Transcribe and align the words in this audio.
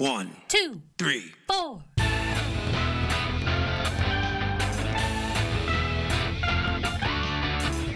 One, 0.00 0.30
two, 0.48 0.80
three. 0.96 1.34
four. 1.46 1.82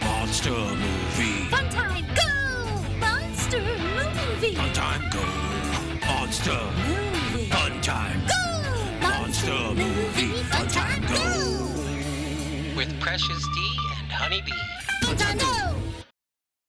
Monster 0.03 0.51
movie. 0.51 1.49
Fun 1.49 1.71
time, 1.71 2.05
go! 2.15 2.99
Monster 3.01 3.61
movie. 3.63 4.55
Fun 4.55 4.73
time 4.75 5.11
go. 5.11 6.07
Monster. 6.07 6.61
Movie. 6.87 7.49
Fun 7.49 7.81
time. 7.81 8.21
Go! 8.27 9.09
Monster 9.09 9.75
movie. 9.75 10.43
Fun 10.43 10.69
time 10.69 11.01
go. 11.07 12.77
with 12.77 13.01
Precious 13.01 13.43
D 13.55 13.77
and 14.03 14.13
Honeybee. 14.13 14.53
Fun 15.01 15.17
time, 15.17 15.39
go! 15.39 15.84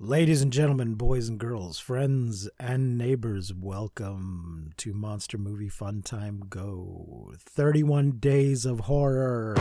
Ladies 0.00 0.42
and 0.42 0.52
gentlemen, 0.52 0.94
boys 0.94 1.28
and 1.28 1.40
girls, 1.40 1.80
friends 1.80 2.48
and 2.60 2.96
neighbors, 2.96 3.52
welcome 3.52 4.70
to 4.76 4.94
Monster 4.94 5.38
Movie 5.38 5.68
Fun 5.68 6.02
Time 6.02 6.44
Go. 6.48 7.32
31 7.40 8.20
Days 8.20 8.64
of 8.64 8.78
Horror. 8.78 9.56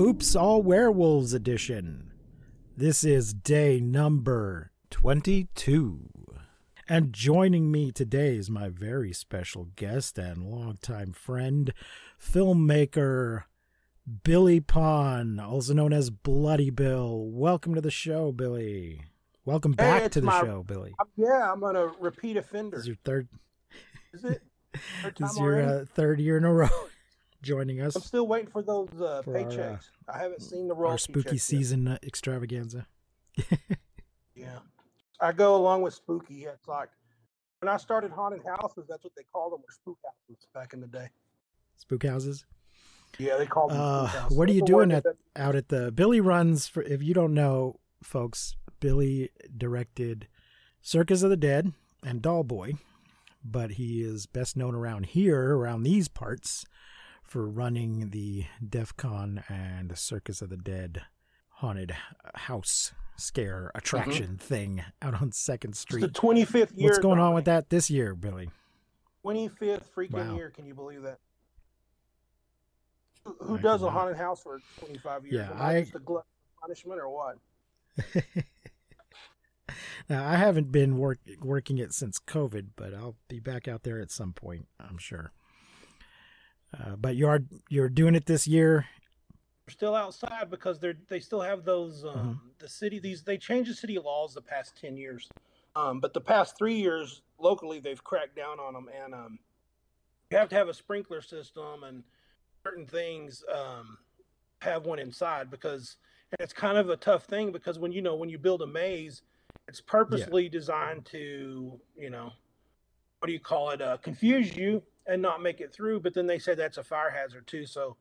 Oops, 0.00 0.34
All 0.34 0.60
Werewolves 0.60 1.34
Edition. 1.34 2.10
This 2.76 3.04
is 3.04 3.32
day 3.32 3.78
number 3.78 4.72
22. 4.90 6.10
And 6.88 7.12
joining 7.12 7.70
me 7.70 7.92
today 7.92 8.34
is 8.34 8.50
my 8.50 8.70
very 8.70 9.12
special 9.12 9.68
guest 9.76 10.18
and 10.18 10.50
longtime 10.50 11.12
friend, 11.12 11.72
filmmaker 12.20 13.44
Billy 14.24 14.60
Pon, 14.60 15.38
also 15.38 15.74
known 15.74 15.92
as 15.92 16.10
Bloody 16.10 16.70
Bill. 16.70 17.24
Welcome 17.30 17.74
to 17.74 17.80
the 17.80 17.90
show, 17.90 18.32
Billy. 18.32 19.02
Welcome 19.44 19.72
back 19.72 20.02
it's 20.04 20.14
to 20.14 20.20
the 20.20 20.26
my- 20.26 20.40
show, 20.40 20.62
Billy. 20.62 20.94
I'm- 20.98 21.08
yeah, 21.16 21.52
I'm 21.52 21.62
a 21.62 21.92
repeat 22.00 22.36
offender. 22.36 22.76
This 22.76 22.82
is 22.82 22.86
your 22.88 22.96
third. 23.04 23.28
Is 24.12 24.24
it? 24.24 24.42
Third 25.02 25.16
This 25.18 25.30
is 25.32 25.38
your 25.38 25.60
uh, 25.62 25.84
third 25.94 26.20
year 26.20 26.36
in 26.36 26.44
a 26.44 26.52
row 26.52 26.68
joining 27.42 27.80
us. 27.80 27.94
I'm 27.94 28.02
still 28.02 28.26
waiting 28.26 28.50
for 28.50 28.62
those 28.62 28.88
uh, 29.00 29.22
for 29.22 29.36
our, 29.36 29.42
uh, 29.42 29.44
paychecks. 29.44 29.90
I 30.08 30.18
haven't 30.18 30.42
seen 30.42 30.66
the 30.68 30.74
Our 30.74 30.98
spooky 30.98 31.22
checks 31.22 31.32
yet. 31.52 31.58
season 31.58 31.88
uh, 31.88 31.98
extravaganza. 32.02 32.86
Yeah, 34.34 34.58
I 35.20 35.30
go 35.32 35.54
along 35.54 35.82
with 35.82 35.94
spooky. 35.94 36.44
It's 36.46 36.66
like 36.66 36.88
when 37.60 37.68
I 37.68 37.76
started 37.76 38.10
haunted 38.10 38.40
houses. 38.44 38.86
That's 38.88 39.04
what 39.04 39.12
they 39.16 39.22
called 39.32 39.52
them, 39.52 39.60
were 39.60 39.70
spook 39.72 39.98
houses 40.04 40.46
back 40.52 40.72
in 40.72 40.80
the 40.80 40.86
day. 40.88 41.10
Spook 41.76 42.04
houses. 42.04 42.44
Yeah, 43.18 43.36
they 43.36 43.46
called. 43.46 43.72
Uh, 43.72 44.08
what 44.30 44.48
are 44.48 44.52
you 44.52 44.60
That's 44.60 44.70
the 44.70 44.76
word 44.76 44.88
doing 44.88 44.92
at 44.92 45.04
out 45.36 45.54
at 45.54 45.68
the 45.68 45.92
Billy 45.92 46.20
runs? 46.20 46.66
For 46.66 46.82
if 46.82 47.02
you 47.02 47.14
don't 47.14 47.34
know, 47.34 47.78
folks, 48.02 48.56
Billy 48.80 49.30
directed 49.56 50.28
Circus 50.80 51.22
of 51.22 51.30
the 51.30 51.36
Dead 51.36 51.72
and 52.04 52.20
Doll 52.22 52.42
Boy, 52.42 52.74
but 53.44 53.72
he 53.72 54.02
is 54.02 54.26
best 54.26 54.56
known 54.56 54.74
around 54.74 55.06
here, 55.06 55.56
around 55.56 55.82
these 55.82 56.08
parts, 56.08 56.64
for 57.22 57.48
running 57.48 58.10
the 58.10 58.46
DEF 58.66 58.96
CON 58.96 59.44
and 59.48 59.90
the 59.90 59.96
Circus 59.96 60.42
of 60.42 60.48
the 60.50 60.56
Dead 60.56 61.02
haunted 61.56 61.94
house 62.34 62.92
scare 63.16 63.70
attraction 63.74 64.36
thing 64.36 64.82
out 65.00 65.20
on 65.20 65.30
Second 65.32 65.72
Mm-hmm. 65.72 65.76
Street. 65.76 66.04
It's 66.04 66.12
the 66.20 66.26
25th 66.26 66.76
year. 66.76 66.88
What's 66.88 66.98
going 66.98 67.20
on 67.20 67.34
with 67.34 67.44
that 67.44 67.70
this 67.70 67.88
year, 67.90 68.14
Billy? 68.16 68.50
25th 69.24 69.82
freaking 69.96 70.10
Wow. 70.28 70.34
year. 70.34 70.50
Can 70.50 70.66
you 70.66 70.74
believe 70.74 71.02
that? 71.02 71.18
Who- 73.24 73.36
Who 73.40 73.58
I 73.58 73.60
does 73.60 73.82
a 73.82 73.90
haunted 73.90 74.16
house 74.16 74.42
for 74.42 74.60
25 74.80 75.26
years? 75.26 75.46
Yeah, 75.48 75.52
I 75.58 75.76
I- 75.76 75.80
just 75.82 75.94
a 75.94 75.98
glutton 76.00 76.28
for 76.56 76.60
punishment 76.66 77.00
or 77.00 77.08
what? 77.08 77.38
now 80.08 80.26
I 80.28 80.36
haven't 80.36 80.72
been 80.72 80.98
work, 80.98 81.18
working 81.40 81.78
it 81.78 81.92
since 81.92 82.18
COVID, 82.18 82.70
but 82.76 82.94
I'll 82.94 83.16
be 83.28 83.38
back 83.40 83.68
out 83.68 83.82
there 83.84 84.00
at 84.00 84.10
some 84.10 84.32
point, 84.32 84.66
I'm 84.80 84.98
sure. 84.98 85.32
Uh, 86.76 86.96
but 86.96 87.16
you 87.16 87.28
are 87.28 87.40
you're 87.68 87.88
doing 87.90 88.14
it 88.14 88.26
this 88.26 88.46
year. 88.46 88.86
We're 89.66 89.72
still 89.72 89.94
outside 89.94 90.50
because 90.50 90.80
they're 90.80 90.94
they 91.08 91.20
still 91.20 91.42
have 91.42 91.64
those 91.64 92.04
um 92.04 92.10
Mm-hmm. 92.16 92.48
the 92.58 92.68
city 92.68 92.98
these 92.98 93.22
they 93.22 93.36
changed 93.38 93.70
the 93.70 93.74
city 93.74 93.98
laws 93.98 94.34
the 94.34 94.40
past 94.40 94.76
10 94.80 94.96
years 94.96 95.28
um 95.76 96.00
but 96.00 96.12
the 96.14 96.20
past 96.20 96.56
three 96.58 96.74
years 96.76 97.22
locally 97.38 97.78
they've 97.78 98.02
cracked 98.02 98.34
down 98.34 98.58
on 98.58 98.72
them 98.74 98.88
and 99.04 99.14
um 99.14 99.38
you 100.30 100.36
have 100.38 100.48
to 100.48 100.56
have 100.56 100.68
a 100.68 100.74
sprinkler 100.74 101.20
system 101.20 101.84
and 101.84 102.02
certain 102.64 102.86
things 102.86 103.42
um 103.52 103.98
have 104.60 104.86
one 104.86 104.98
inside 104.98 105.50
because 105.50 105.96
and 106.30 106.38
it's 106.40 106.52
kind 106.52 106.78
of 106.78 106.88
a 106.90 106.96
tough 106.96 107.24
thing 107.24 107.50
because 107.52 107.78
when 107.78 107.92
you 107.92 108.00
know 108.02 108.14
when 108.14 108.28
you 108.28 108.38
build 108.38 108.62
a 108.62 108.66
maze 108.66 109.22
it's 109.68 109.80
purposely 109.80 110.48
designed 110.48 111.04
to 111.04 111.78
you 111.96 112.10
know 112.10 112.30
what 113.18 113.26
do 113.26 113.32
you 113.32 113.40
call 113.40 113.70
it 113.70 113.82
uh 113.82 113.96
confuse 113.98 114.54
you 114.56 114.82
and 115.06 115.20
not 115.20 115.42
make 115.42 115.60
it 115.60 115.72
through 115.72 115.98
but 116.00 116.14
then 116.14 116.26
they 116.26 116.38
say 116.38 116.54
that's 116.54 116.78
a 116.78 116.84
fire 116.84 117.10
hazard 117.10 117.46
too 117.46 117.66
so 117.66 117.96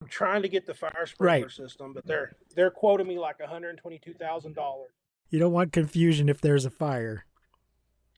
I'm 0.00 0.08
trying 0.08 0.42
to 0.42 0.48
get 0.48 0.66
the 0.66 0.74
fire 0.74 1.06
sprinkler 1.06 1.42
Right. 1.42 1.50
system, 1.52 1.92
but 1.92 2.04
they're 2.04 2.32
they're 2.56 2.72
quoting 2.72 3.06
me 3.06 3.20
like 3.20 3.38
one 3.38 3.48
hundred 3.48 3.78
twenty 3.78 4.00
two 4.00 4.14
thousand 4.14 4.56
dollars. 4.56 4.90
You 5.30 5.38
don't 5.38 5.52
want 5.52 5.72
confusion 5.72 6.28
if 6.28 6.40
there's 6.40 6.64
a 6.64 6.70
fire. 6.70 7.24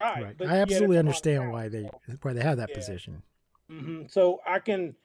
Right, 0.01 0.35
Right. 0.41 0.49
I 0.49 0.61
absolutely 0.61 0.97
understand 0.97 1.53
why 1.53 1.69
they 1.69 1.91
why 2.23 2.33
they 2.33 2.41
have 2.41 2.57
that 2.57 2.71
Yeah. 2.71 2.75
position. 2.77 3.23
Mhm. 3.71 4.11
So 4.11 4.41
I 4.47 4.61
can 4.61 4.97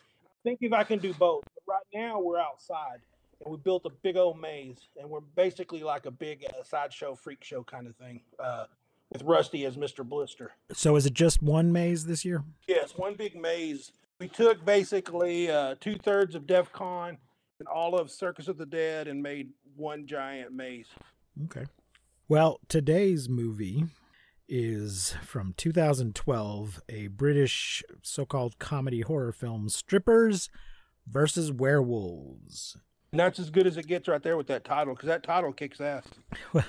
think 0.44 0.60
if 0.62 0.74
I 0.74 0.84
can 0.84 1.00
do 1.00 1.14
both. 1.14 1.44
But 1.56 1.74
right 1.74 1.86
now 1.94 2.20
we're 2.20 2.40
outside 2.40 3.00
and 3.44 3.52
we 3.52 3.58
built 3.58 3.86
a 3.86 3.90
big 4.04 4.18
old 4.18 4.40
maze 4.40 4.90
and 5.00 5.10
we're 5.10 5.22
basically 5.22 5.84
like 5.84 6.06
a 6.06 6.12
big 6.12 6.46
uh, 6.46 6.64
sideshow 6.64 7.16
freak 7.16 7.44
show 7.44 7.64
kind 7.64 7.88
of 7.88 7.96
thing. 7.96 8.22
Uh, 8.40 8.66
with 9.12 9.24
Rusty 9.24 9.66
as 9.66 9.76
Mr. 9.76 10.08
Blister. 10.08 10.52
So 10.72 10.96
is 10.96 11.06
it 11.06 11.14
just 11.14 11.42
one 11.42 11.72
maze 11.72 12.06
this 12.06 12.24
year? 12.24 12.44
Yes, 12.68 12.94
one 12.96 13.16
big 13.16 13.36
maze. 13.36 13.92
We 14.20 14.28
took 14.28 14.64
basically 14.66 15.50
uh, 15.50 15.76
two 15.80 15.96
thirds 15.96 16.36
of 16.36 16.46
DEF 16.46 16.72
CON 16.72 17.18
and 17.60 17.68
all 17.68 17.96
of 17.96 18.12
Circus 18.12 18.48
of 18.48 18.58
the 18.58 18.66
Dead 18.66 19.08
and 19.08 19.24
made 19.24 19.50
one 19.76 20.06
giant 20.06 20.54
maze. 20.54 20.88
Okay. 21.46 21.66
Well, 22.28 22.60
today's 22.68 23.28
movie 23.28 23.86
is 24.50 25.16
from 25.24 25.54
2012, 25.56 26.82
a 26.90 27.08
British 27.08 27.84
so-called 28.02 28.60
comedy 28.60 29.02
horror 29.02 29.32
film, 29.32 29.70
Strippers 29.70 30.50
versus 31.08 31.52
Werewolves. 31.52 32.76
And 33.12 33.20
that's 33.20 33.40
as 33.40 33.50
good 33.50 33.68
as 33.68 33.78
it 33.78 33.88
gets 33.88 34.08
right 34.08 34.22
there 34.22 34.38
with 34.38 34.48
that 34.48 34.66
title, 34.66 34.94
because 34.96 35.08
that 35.08 35.24
title 35.24 35.54
kicks 35.54 35.80
ass. 35.80 36.06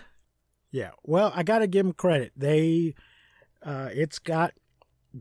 Yeah. 0.72 0.90
Well, 1.02 1.32
I 1.34 1.42
got 1.42 1.58
to 1.58 1.66
give 1.66 1.84
them 1.84 1.92
credit. 1.94 2.32
They 2.36 2.94
uh 3.62 3.88
it's 3.92 4.18
got 4.18 4.52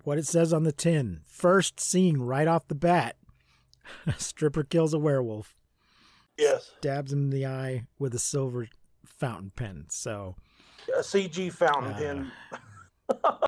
what 0.04 0.18
it 0.18 0.28
says 0.28 0.54
on 0.54 0.64
the 0.64 0.72
tin. 0.72 1.22
First 1.26 1.80
scene 1.80 2.20
right 2.20 2.48
off 2.48 2.68
the 2.68 2.76
bat. 2.76 3.16
A 4.06 4.14
stripper 4.20 4.64
kills 4.64 4.94
a 4.94 5.00
werewolf, 5.00 5.56
Yes, 6.38 6.72
Dabs 6.82 7.12
him 7.12 7.24
in 7.24 7.30
the 7.32 7.46
eye 7.48 7.88
with 7.98 8.14
a 8.14 8.20
silver 8.20 8.68
fountain 9.06 9.52
pen. 9.56 9.88
So, 9.90 10.36
a 10.98 11.02
CG 11.02 11.52
fountain 11.52 11.94
Uh, 11.94 11.98
pen. 11.98 12.32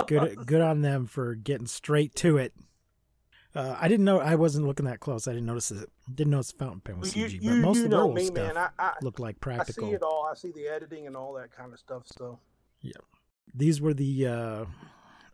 good 0.07 0.38
good 0.46 0.61
on 0.61 0.82
them 0.82 1.05
for 1.05 1.35
getting 1.35 1.67
straight 1.67 2.16
to 2.16 2.38
it. 2.38 2.53
Uh, 3.53 3.76
I 3.78 3.90
didn't 3.90 4.05
know 4.05 4.20
I 4.20 4.35
wasn't 4.35 4.66
looking 4.66 4.85
that 4.85 5.02
close. 5.02 5.28
I 5.28 5.32
didn't 5.34 5.46
notice 5.46 5.72
it. 5.72 5.90
Didn't 6.14 6.32
notice 6.32 6.52
the 6.53 6.58
fountain 6.58 6.79
pen 6.79 6.99
was 6.99 7.16
you, 7.16 7.26
CG, 7.26 7.41
you, 7.41 7.49
but 7.49 7.58
most 7.58 7.78
you 7.78 7.84
of 7.85 7.90
the 7.90 7.96
werewolf 7.97 8.16
me, 8.16 8.26
stuff 8.26 8.53
man. 8.53 8.58
I, 8.58 8.70
I, 8.79 8.93
looked 9.02 9.20
like 9.20 9.40
practical. 9.41 9.85
I 9.85 9.90
see 9.90 9.96
it 9.96 10.03
all. 10.03 10.29
I 10.32 10.35
see 10.35 10.52
the 10.52 10.67
editing 10.67 11.05
and 11.05 11.17
all 11.17 11.34
that 11.34 11.52
kind 11.52 11.73
of 11.73 11.79
stuff. 11.79 12.03
So 12.08 12.40
yeah, 12.82 12.93
These 13.53 13.82
were 13.82 13.94
the 13.94 14.26
uh, 14.28 14.66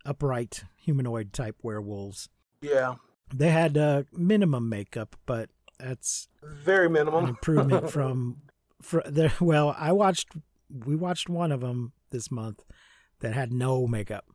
upright 0.05 0.63
humanoid 0.77 1.31
type 1.31 1.57
werewolves. 1.61 2.29
yeah, 2.61 2.95
They 3.33 3.49
had 3.49 3.77
uh, 3.77 4.03
minimum 4.11 4.67
makeup, 4.67 5.15
but 5.27 5.49
that's 5.79 6.27
very 6.43 6.89
minimum 6.89 7.25
improvement 7.27 7.91
from. 7.91 8.37
For 8.81 9.03
the, 9.05 9.31
well, 9.39 9.75
I 9.77 9.91
watched. 9.91 10.29
We 10.85 10.95
watched 10.95 11.29
one 11.29 11.51
of 11.51 11.61
them 11.61 11.93
this 12.09 12.31
month 12.31 12.63
that 13.19 13.33
had 13.33 13.51
no 13.51 13.87
makeup. 13.87 14.25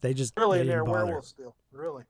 They 0.00 0.14
just 0.14 0.34
really 0.36 0.58
they 0.58 0.62
in 0.62 0.66
there 0.68 0.78
didn't 0.78 0.92
bother. 0.92 1.04
werewolves 1.06 1.28
still. 1.28 1.56
Really, 1.72 2.04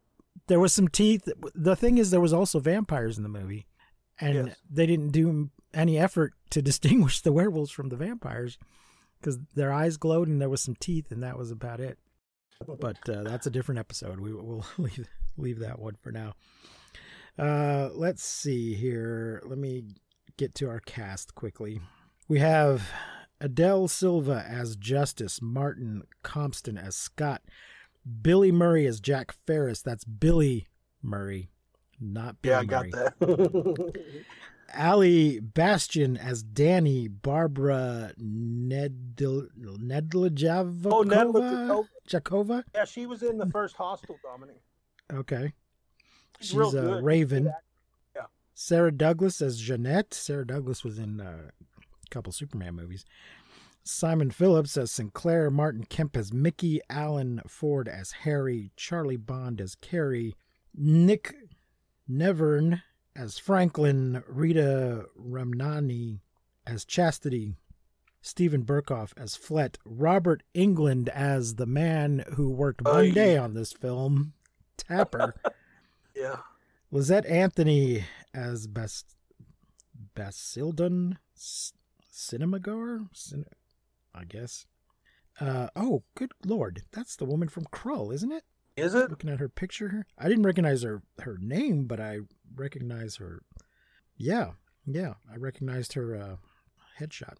There 0.48 0.60
was 0.60 0.72
some 0.72 0.88
teeth. 0.88 1.28
The 1.54 1.76
thing 1.76 1.98
is, 1.98 2.10
there 2.10 2.20
was 2.20 2.32
also 2.32 2.58
vampires 2.60 3.16
in 3.16 3.22
the 3.22 3.28
movie, 3.28 3.66
and 4.20 4.48
Yes. 4.48 4.56
they 4.70 4.86
didn't 4.86 5.10
do 5.12 5.50
any 5.74 5.98
effort 5.98 6.32
to 6.50 6.62
distinguish 6.70 7.20
the 7.20 7.32
werewolves 7.32 7.70
from 7.70 7.88
the 7.88 7.96
vampires. 7.96 8.58
because 9.20 9.38
their 9.54 9.72
eyes 9.72 9.96
glowed 9.96 10.28
and 10.28 10.40
there 10.40 10.50
was 10.50 10.62
some 10.62 10.76
teeth, 10.76 11.10
and 11.10 11.22
that 11.22 11.38
was 11.38 11.50
about 11.50 11.80
it. 11.80 11.98
But 12.80 13.08
uh, 13.08 13.22
that's 13.22 13.46
a 13.46 13.50
different 13.50 13.78
episode. 13.78 14.18
We 14.20 14.32
will 14.32 14.64
leave 14.78 15.06
leave 15.36 15.58
that 15.60 15.78
one 15.78 15.96
for 16.00 16.10
now. 16.12 16.34
Uh, 17.38 17.90
let's 17.92 18.24
see 18.24 18.74
here. 18.74 19.42
Let 19.46 19.58
me 19.58 19.84
get 20.38 20.54
to 20.56 20.68
our 20.68 20.80
cast 20.80 21.34
quickly. 21.34 21.80
We 22.28 22.38
have 22.40 22.88
Adele 23.40 23.88
Silva 23.88 24.44
as 24.48 24.76
Justice, 24.76 25.40
Martin 25.42 26.02
Compston 26.24 26.78
as 26.82 26.96
Scott, 26.96 27.42
Billy 28.22 28.52
Murray 28.52 28.86
as 28.86 29.00
Jack 29.00 29.32
Ferris. 29.46 29.82
That's 29.82 30.04
Billy 30.04 30.68
Murray, 31.02 31.50
not 32.00 32.40
Billy 32.42 32.66
Murray. 32.66 32.90
Yeah, 32.92 33.06
I 33.06 33.10
got 33.10 33.20
Murray. 33.20 33.36
that. 33.36 33.92
Ali 34.76 35.38
Bastian 35.40 36.16
as 36.16 36.42
Danny, 36.42 37.06
Barbara 37.08 38.12
Nedl- 38.20 39.48
Nedlajavokova? 39.56 40.92
Oh, 40.92 41.04
Nedlajavokova. 41.04 41.88
Jakova? 42.08 42.64
yeah, 42.74 42.84
she 42.84 43.06
was 43.06 43.22
in 43.22 43.38
the 43.38 43.46
first 43.46 43.76
Hostel, 43.76 44.18
Dominic. 44.22 44.60
Okay. 45.12 45.52
She's, 46.40 46.50
She's 46.50 46.74
a 46.74 46.80
good. 46.80 47.04
Raven. 47.04 47.46
Actor. 47.48 47.60
Sarah 48.58 48.90
Douglas 48.90 49.42
as 49.42 49.60
Jeanette. 49.60 50.14
Sarah 50.14 50.46
Douglas 50.46 50.82
was 50.82 50.98
in 50.98 51.20
uh, 51.20 51.50
couple 52.10 52.32
Superman 52.32 52.74
movies. 52.74 53.04
Simon 53.84 54.30
Phillips 54.30 54.76
as 54.76 54.90
Sinclair. 54.90 55.50
Martin 55.50 55.84
Kemp 55.84 56.16
as 56.16 56.32
Mickey. 56.32 56.80
Alan 56.90 57.40
Ford 57.46 57.88
as 57.88 58.12
Harry. 58.22 58.72
Charlie 58.76 59.16
Bond 59.16 59.60
as 59.60 59.76
Carrie. 59.76 60.34
Nick 60.74 61.34
Nevern 62.10 62.82
as 63.14 63.38
Franklin. 63.38 64.22
Rita 64.28 65.06
Ramnani 65.16 66.20
as 66.66 66.84
Chastity. 66.84 67.54
Steven 68.20 68.64
Berkoff 68.64 69.12
as 69.16 69.36
Flet. 69.36 69.78
Robert 69.84 70.42
Englund 70.52 71.08
as 71.10 71.54
the 71.54 71.66
man 71.66 72.24
who 72.34 72.50
worked 72.50 72.82
one 72.82 73.12
day 73.12 73.36
on 73.38 73.54
this 73.54 73.72
film, 73.72 74.32
Tapper. 74.76 75.34
Yeah. 76.16 76.36
Lysette 76.90 77.30
Anthony 77.30 78.06
as 78.32 78.66
Bas- 78.66 79.04
Basildon 80.14 81.18
Cinemagoer? 82.16 83.08
Cin- 83.12 83.44
I 84.14 84.24
guess. 84.24 84.66
Uh, 85.38 85.68
oh, 85.76 86.04
good 86.14 86.32
lord. 86.44 86.82
That's 86.92 87.14
the 87.14 87.26
woman 87.26 87.48
from 87.48 87.66
Krull, 87.66 88.12
isn't 88.12 88.32
it? 88.32 88.44
Is 88.76 88.94
it? 88.94 89.10
Looking 89.10 89.30
at 89.30 89.38
her 89.38 89.50
picture 89.50 89.90
here. 89.90 90.06
I 90.18 90.28
didn't 90.28 90.46
recognize 90.46 90.82
her, 90.82 91.02
her 91.20 91.36
name, 91.40 91.84
but 91.84 92.00
I 92.00 92.20
recognize 92.54 93.16
her. 93.16 93.42
Yeah, 94.16 94.52
yeah. 94.86 95.14
I 95.30 95.36
recognized 95.36 95.92
her 95.92 96.16
uh, 96.16 96.36
headshot. 96.98 97.36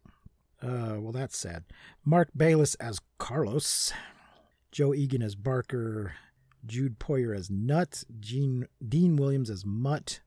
Uh, 0.62 1.00
well, 1.00 1.12
that's 1.12 1.37
sad. 1.37 1.64
Marc 2.05 2.29
Bayliss 2.37 2.75
as 2.76 3.00
Carlos. 3.19 3.93
Joe 4.72 4.93
Egan 4.93 5.22
as 5.22 5.34
Barker. 5.34 6.14
Jude 6.67 6.99
Poyer 6.99 7.34
as 7.34 7.50
Nut. 7.50 8.05
Gene, 8.20 8.67
Dean 8.87 9.17
Williams 9.17 9.49
as 9.49 9.64
Mutt. 9.64 10.20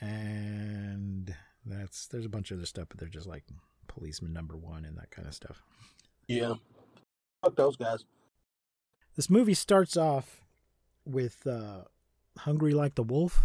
And 0.00 1.34
that's 1.66 2.06
there's 2.06 2.24
a 2.26 2.28
bunch 2.30 2.50
of 2.50 2.58
other 2.58 2.66
stuff, 2.66 2.86
but 2.88 2.98
they're 2.98 3.08
just 3.08 3.26
like 3.26 3.44
policeman 3.86 4.32
number 4.32 4.56
one 4.56 4.84
and 4.84 4.96
that 4.98 5.10
kind 5.10 5.26
of 5.28 5.34
stuff. 5.34 5.62
Yeah. 6.28 6.54
Fuck 7.42 7.56
those 7.56 7.76
guys. 7.76 8.04
This 9.16 9.30
movie 9.30 9.54
starts 9.54 9.96
off 9.96 10.40
with 11.04 11.46
uh, 11.46 11.82
"Hungry 12.38 12.72
Like 12.74 12.94
the 12.94 13.02
Wolf." 13.02 13.40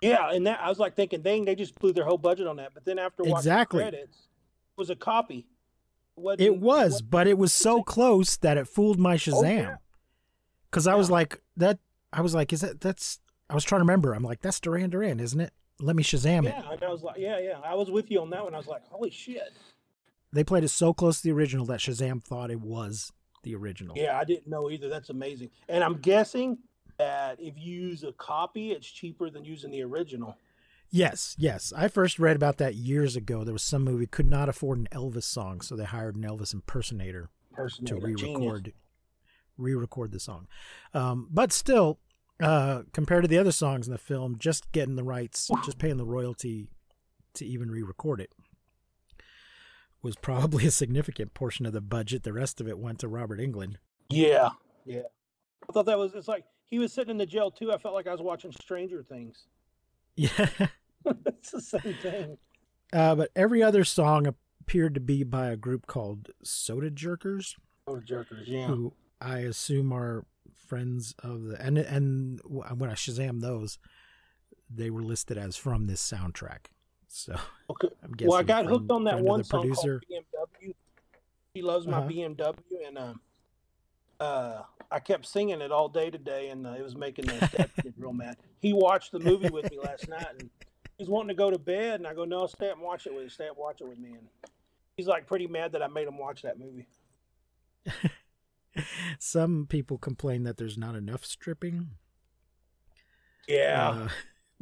Yeah, 0.00 0.30
and 0.30 0.46
that 0.46 0.60
I 0.62 0.68
was 0.68 0.78
like 0.78 0.94
thinking, 0.94 1.22
dang, 1.22 1.44
they 1.44 1.56
just 1.56 1.74
blew 1.78 1.92
their 1.92 2.04
whole 2.04 2.18
budget 2.18 2.46
on 2.46 2.56
that. 2.56 2.72
But 2.72 2.84
then 2.84 2.98
after 3.00 3.24
watching 3.24 3.36
Exactly. 3.36 3.84
the 3.84 3.90
credits, 3.90 4.16
it 4.16 4.78
was 4.80 4.90
a 4.90 4.94
copy. 4.96 5.46
Wasn't- 6.14 6.40
It 6.40 6.58
was, 6.58 6.92
wasn't- 6.92 7.10
but 7.10 7.26
it 7.26 7.36
was 7.38 7.52
so 7.52 7.82
close 7.82 8.36
that 8.38 8.56
it 8.58 8.68
fooled 8.68 8.98
my 8.98 9.14
Oh, 9.14 9.16
Shazam. 9.16 9.56
yeah. 9.56 9.76
Because 10.70 10.86
I 10.86 10.94
was 10.94 11.10
like 11.10 11.40
that. 11.56 11.78
I 12.12 12.20
was 12.20 12.34
like, 12.34 12.52
is 12.52 12.60
that 12.60 12.80
that's? 12.80 13.18
I 13.50 13.54
was 13.54 13.64
trying 13.64 13.78
to 13.80 13.84
remember. 13.84 14.12
I'm 14.14 14.22
like, 14.22 14.40
that's 14.40 14.60
Duran 14.60 14.90
Duran, 14.90 15.18
isn't 15.18 15.40
it? 15.40 15.52
Let 15.80 15.96
me 15.96 16.02
Shazam 16.02 16.46
it. 16.46 16.54
Yeah, 16.56 16.72
and 16.72 16.82
I 16.82 16.88
was 16.88 17.02
like, 17.02 17.18
yeah, 17.18 17.38
yeah. 17.38 17.60
I 17.64 17.74
was 17.74 17.90
with 17.90 18.10
you 18.10 18.20
on 18.20 18.30
that 18.30 18.44
one. 18.44 18.54
I 18.54 18.58
was 18.58 18.66
like, 18.66 18.86
holy 18.88 19.10
shit. 19.10 19.52
They 20.32 20.44
played 20.44 20.64
it 20.64 20.68
so 20.68 20.92
close 20.92 21.18
to 21.18 21.22
the 21.24 21.32
original 21.32 21.64
that 21.66 21.80
Shazam 21.80 22.22
thought 22.22 22.50
it 22.50 22.60
was 22.60 23.12
the 23.44 23.54
original. 23.54 23.96
Yeah, 23.96 24.18
I 24.18 24.24
didn't 24.24 24.48
know 24.48 24.70
either. 24.70 24.88
That's 24.88 25.10
amazing. 25.10 25.50
And 25.68 25.84
I'm 25.84 25.98
guessing 25.98 26.58
that 26.98 27.38
if 27.40 27.54
you 27.56 27.80
use 27.80 28.04
a 28.04 28.12
copy, 28.12 28.72
it's 28.72 28.86
cheaper 28.86 29.30
than 29.30 29.44
using 29.44 29.70
the 29.70 29.82
original. 29.82 30.36
Yes, 30.90 31.36
yes. 31.38 31.72
I 31.76 31.88
first 31.88 32.18
read 32.18 32.36
about 32.36 32.58
that 32.58 32.74
years 32.74 33.14
ago. 33.14 33.44
There 33.44 33.52
was 33.52 33.62
some 33.62 33.84
movie 33.84 34.06
could 34.06 34.28
not 34.28 34.48
afford 34.48 34.78
an 34.78 34.88
Elvis 34.92 35.24
song, 35.24 35.60
so 35.60 35.76
they 35.76 35.84
hired 35.84 36.16
an 36.16 36.22
Elvis 36.22 36.54
impersonator 36.54 37.30
Person 37.52 37.84
to 37.86 37.96
re-record 37.96 38.72
re-record 39.56 40.12
the 40.12 40.20
song. 40.20 40.46
Um, 40.94 41.28
but 41.30 41.52
still, 41.52 41.98
uh, 42.40 42.82
compared 42.92 43.24
to 43.24 43.28
the 43.28 43.38
other 43.38 43.52
songs 43.52 43.86
in 43.86 43.92
the 43.92 43.98
film, 43.98 44.36
just 44.38 44.70
getting 44.72 44.96
the 44.96 45.04
rights, 45.04 45.50
just 45.64 45.78
paying 45.78 45.96
the 45.96 46.04
royalty 46.04 46.68
to 47.34 47.44
even 47.44 47.70
re-record 47.70 48.20
it 48.20 48.32
was 50.02 50.16
probably 50.16 50.66
a 50.66 50.70
significant 50.70 51.34
portion 51.34 51.66
of 51.66 51.72
the 51.72 51.80
budget. 51.80 52.22
The 52.22 52.32
rest 52.32 52.60
of 52.60 52.68
it 52.68 52.78
went 52.78 53.00
to 53.00 53.08
Robert 53.08 53.40
Englund. 53.40 53.76
Yeah, 54.08 54.50
yeah. 54.84 55.02
I 55.68 55.72
thought 55.72 55.86
that 55.86 55.98
was. 55.98 56.14
It's 56.14 56.28
like 56.28 56.44
he 56.70 56.78
was 56.78 56.92
sitting 56.92 57.10
in 57.10 57.18
the 57.18 57.26
jail 57.26 57.50
too. 57.50 57.72
I 57.72 57.78
felt 57.78 57.94
like 57.94 58.06
I 58.06 58.12
was 58.12 58.22
watching 58.22 58.52
Stranger 58.52 59.02
Things. 59.02 59.46
Yeah. 60.20 60.48
it's 61.26 61.52
the 61.52 61.60
same 61.60 61.94
thing. 62.02 62.38
Uh, 62.92 63.14
but 63.14 63.30
every 63.36 63.62
other 63.62 63.84
song 63.84 64.26
appeared 64.26 64.94
to 64.94 65.00
be 65.00 65.22
by 65.22 65.46
a 65.46 65.56
group 65.56 65.86
called 65.86 66.30
Soda 66.42 66.90
Jerkers. 66.90 67.54
Oh, 67.86 68.00
jerkers. 68.04 68.42
Yeah. 68.46 68.66
who 68.66 68.94
I 69.20 69.38
assume 69.38 69.92
are 69.92 70.24
friends 70.54 71.14
of 71.22 71.44
the 71.44 71.60
and 71.64 71.78
and 71.78 72.40
when 72.44 72.90
I 72.90 72.94
Shazam 72.94 73.40
those, 73.40 73.78
they 74.70 74.90
were 74.90 75.02
listed 75.02 75.38
as 75.38 75.56
from 75.56 75.86
this 75.86 76.02
soundtrack. 76.02 76.66
So 77.08 77.36
Okay. 77.70 77.88
I'm 78.02 78.12
guessing. 78.12 78.30
Well, 78.30 78.38
I 78.38 78.42
got 78.42 78.64
friend- 78.64 78.68
hooked 78.70 78.90
on 78.90 79.04
that 79.04 79.20
one 79.20 79.44
song 79.44 79.62
producer. 79.62 80.00
called 80.08 80.48
BMW. 80.62 80.74
He 81.54 81.62
loves 81.62 81.86
my 81.86 81.98
Uh-huh. 81.98 82.08
BMW, 82.08 82.86
and 82.86 82.98
um, 82.98 83.20
uh, 84.20 84.62
I 84.90 85.00
kept 85.00 85.26
singing 85.26 85.60
it 85.60 85.72
all 85.72 85.88
day 85.88 86.10
today, 86.10 86.50
and 86.50 86.66
uh, 86.66 86.72
it 86.72 86.82
was 86.82 86.94
making 86.96 87.26
the 87.26 87.46
step 87.48 87.70
kid 87.82 87.94
real 87.98 88.12
mad. 88.12 88.36
He 88.60 88.72
watched 88.72 89.12
the 89.12 89.20
movie 89.20 89.48
with 89.50 89.70
me 89.70 89.78
last 89.78 90.08
night, 90.08 90.26
and 90.40 90.50
he's 90.98 91.08
wanting 91.08 91.28
to 91.28 91.34
go 91.34 91.48
to 91.50 91.58
bed, 91.58 92.00
and 92.00 92.06
I 92.06 92.14
go, 92.14 92.24
"No, 92.24 92.46
stay 92.48 92.68
up 92.70 92.76
and 92.76 92.84
watch 92.84 93.06
it 93.06 93.14
with 93.14 93.22
you. 93.24 93.28
Stay 93.28 93.44
up, 93.44 93.50
and 93.50 93.58
watch 93.58 93.80
it 93.80 93.88
with 93.88 93.98
me." 93.98 94.10
And 94.10 94.28
he's 94.96 95.06
like 95.06 95.26
pretty 95.26 95.46
mad 95.46 95.72
that 95.72 95.82
I 95.82 95.86
made 95.86 96.08
him 96.08 96.18
watch 96.18 96.42
that 96.42 96.58
movie. 96.58 96.88
Some 99.18 99.66
people 99.68 99.98
complain 99.98 100.42
that 100.44 100.56
there's 100.56 100.78
not 100.78 100.94
enough 100.94 101.24
stripping. 101.24 101.90
Yeah. 103.46 103.90
Uh, 103.90 104.08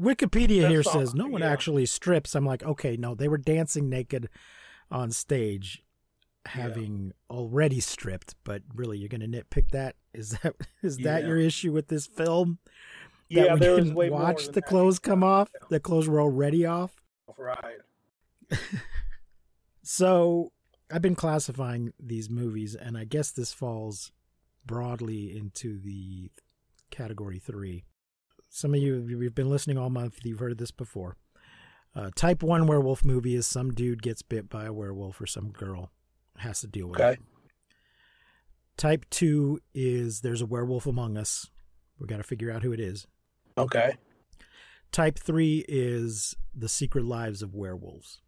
Wikipedia 0.01 0.63
That 0.63 0.71
here 0.71 0.83
song, 0.83 0.93
says 1.01 1.15
no 1.15 1.27
one 1.27 1.41
yeah. 1.41 1.51
actually 1.51 1.87
strips. 1.87 2.35
I'm 2.35 2.45
like, 2.45 2.63
okay, 2.63 2.97
no, 2.97 3.15
they 3.15 3.29
were 3.29 3.39
dancing 3.39 3.89
naked 3.89 4.29
on 4.91 5.11
stage, 5.11 5.83
having 6.47 7.13
already 7.31 7.81
stripped. 7.81 8.35
But 8.45 8.63
really, 8.75 8.99
you're 8.99 9.09
going 9.09 9.21
to 9.23 9.27
nitpick 9.29 9.71
that? 9.71 9.97
Is 10.13 10.31
that 10.43 10.55
is 10.83 10.99
that 10.99 11.23
Yeah. 11.23 11.29
your 11.29 11.39
issue 11.39 11.73
with 11.73 11.89
this 11.89 12.07
film? 12.07 12.59
that 13.31 13.35
yeah, 13.47 13.55
we 13.55 13.61
there 13.61 13.77
didn't 13.77 13.95
way 13.95 14.09
more 14.11 14.21
watch 14.21 14.47
the 14.47 14.53
that. 14.53 14.67
clothes 14.67 14.99
come 15.01 15.25
off. 15.25 15.51
The 15.71 15.81
clothes 15.81 16.09
were 16.09 16.21
already 16.21 16.65
off. 16.67 17.03
Right. 17.37 17.79
So 19.83 20.53
I've 20.91 21.03
been 21.03 21.15
classifying 21.17 21.93
these 21.99 22.31
movies, 22.31 22.75
and 22.75 22.97
I 22.97 23.05
guess 23.05 23.31
this 23.31 23.53
falls 23.53 24.13
broadly 24.65 25.37
into 25.37 25.79
the 25.81 26.31
category 26.91 27.39
three. 27.39 27.85
Some 28.49 28.75
of 28.75 28.81
you, 28.81 29.05
you've 29.09 29.35
been 29.35 29.51
listening 29.51 29.79
all 29.79 29.91
month, 29.91 30.21
you've 30.25 30.39
heard 30.39 30.59
this 30.59 30.71
before. 30.71 31.17
Uh, 31.95 32.11
type 32.15 32.43
one 32.43 32.67
werewolf 32.67 33.05
movie 33.05 33.35
is 33.35 33.47
some 33.47 33.73
dude 33.73 34.03
gets 34.03 34.23
bit 34.23 34.49
by 34.49 34.65
a 34.67 34.73
werewolf 34.73 35.21
or 35.21 35.27
some 35.27 35.51
girl 35.51 35.91
has 36.39 36.61
to 36.61 36.67
deal 36.67 36.87
with 36.89 37.01
Okay. 37.01 37.13
it. 37.15 37.21
Type 38.77 39.07
two 39.11 39.59
is 39.75 40.21
there's 40.21 40.43
a 40.43 40.47
werewolf 40.47 40.87
among 40.87 41.17
us. 41.17 41.49
We 41.99 42.07
got 42.07 42.19
to 42.19 42.23
figure 42.23 42.51
out 42.53 42.63
who 42.63 42.73
it 42.73 42.81
is. 42.81 43.07
Okay. 43.57 43.95
Type 44.93 45.19
three 45.19 45.65
is 45.67 46.37
the 46.55 46.69
secret 46.69 47.05
lives 47.07 47.41
of 47.43 47.55
werewolves. 47.55 48.21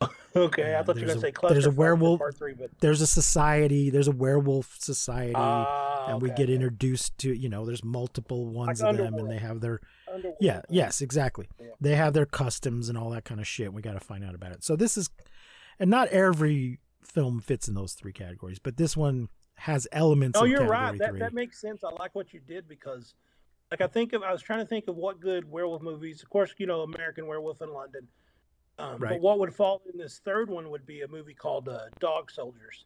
Okay. 0.36 0.74
I 0.74 0.80
Uh, 0.80 0.84
thought 0.84 0.96
you 0.96 1.02
were 1.02 1.08
gonna 1.08 1.18
a- 1.18 1.22
say 1.22 1.32
cluster. 1.32 1.54
there's 1.54 1.66
a 1.66 1.70
werewolf- 1.70 2.18
Part 2.20 2.36
three, 2.36 2.52
but 2.54 2.70
There's 2.80 3.00
a 3.00 3.06
society. 3.06 3.90
There's 3.90 4.08
a 4.08 4.12
werewolf 4.12 4.76
society. 4.78 5.32
Ah, 5.34 6.06
and 6.08 6.22
we 6.22 6.30
get 6.30 6.48
introduced 6.50 7.16
to 7.18 7.32
you 7.34 7.48
know 7.48 7.64
there's 7.66 7.82
multiple 7.82 8.46
ones 8.46 8.80
Like 8.80 8.92
of 8.92 8.96
them 8.98 9.14
and 9.14 9.30
they 9.30 9.38
have 9.38 9.60
their 9.60 9.80
Underworld. 10.12 10.36
yeah 10.40 10.62
yes 10.70 11.00
exactly 11.02 11.48
Yeah. 11.60 11.66
they 11.80 11.96
have 11.96 12.12
their 12.14 12.24
customs 12.26 12.88
and 12.88 12.96
all 12.96 13.10
that 13.10 13.24
kind 13.24 13.40
of 13.40 13.46
shit 13.46 13.72
we 13.74 13.82
got 13.82 13.92
to 13.94 14.00
find 14.00 14.24
out 14.24 14.34
about 14.34 14.52
it 14.52 14.64
so 14.64 14.74
this 14.76 14.96
is 14.96 15.10
and 15.78 15.90
not 15.90 16.08
every 16.08 16.78
film 17.02 17.40
fits 17.40 17.68
in 17.68 17.74
those 17.74 17.92
three 17.94 18.12
categories 18.12 18.58
but 18.58 18.76
this 18.78 18.96
one 18.96 19.28
has 19.56 19.86
elements 19.92 20.38
Oh, 20.38 20.44
of 20.44 20.50
you're 20.50 20.64
right. 20.64 20.96
That 20.98 21.10
three. 21.10 21.18
that 21.18 21.34
makes 21.34 21.60
sense. 21.60 21.82
I 21.84 21.90
like 21.98 22.14
what 22.14 22.32
you 22.32 22.38
did 22.38 22.68
because, 22.68 23.14
like, 23.72 23.80
I 23.80 23.88
think 23.88 24.12
of 24.12 24.22
I 24.22 24.30
was 24.30 24.40
trying 24.40 24.60
to 24.60 24.66
think 24.66 24.86
of 24.86 24.94
what 24.96 25.18
good 25.20 25.50
werewolf 25.50 25.82
movies. 25.82 26.22
Of 26.22 26.30
course, 26.30 26.54
you 26.58 26.66
know 26.66 26.82
American 26.82 27.26
Werewolf 27.26 27.60
in 27.60 27.72
London. 27.72 28.06
Um, 28.78 28.98
Right. 28.98 29.10
But 29.12 29.20
what 29.20 29.38
would 29.40 29.54
fall 29.54 29.82
in 29.92 29.98
this 29.98 30.20
third 30.24 30.48
one 30.50 30.70
would 30.70 30.86
be 30.86 31.02
a 31.02 31.08
movie 31.08 31.34
called 31.34 31.68
uh, 31.68 31.80
Dog 31.98 32.30
Soldiers. 32.30 32.84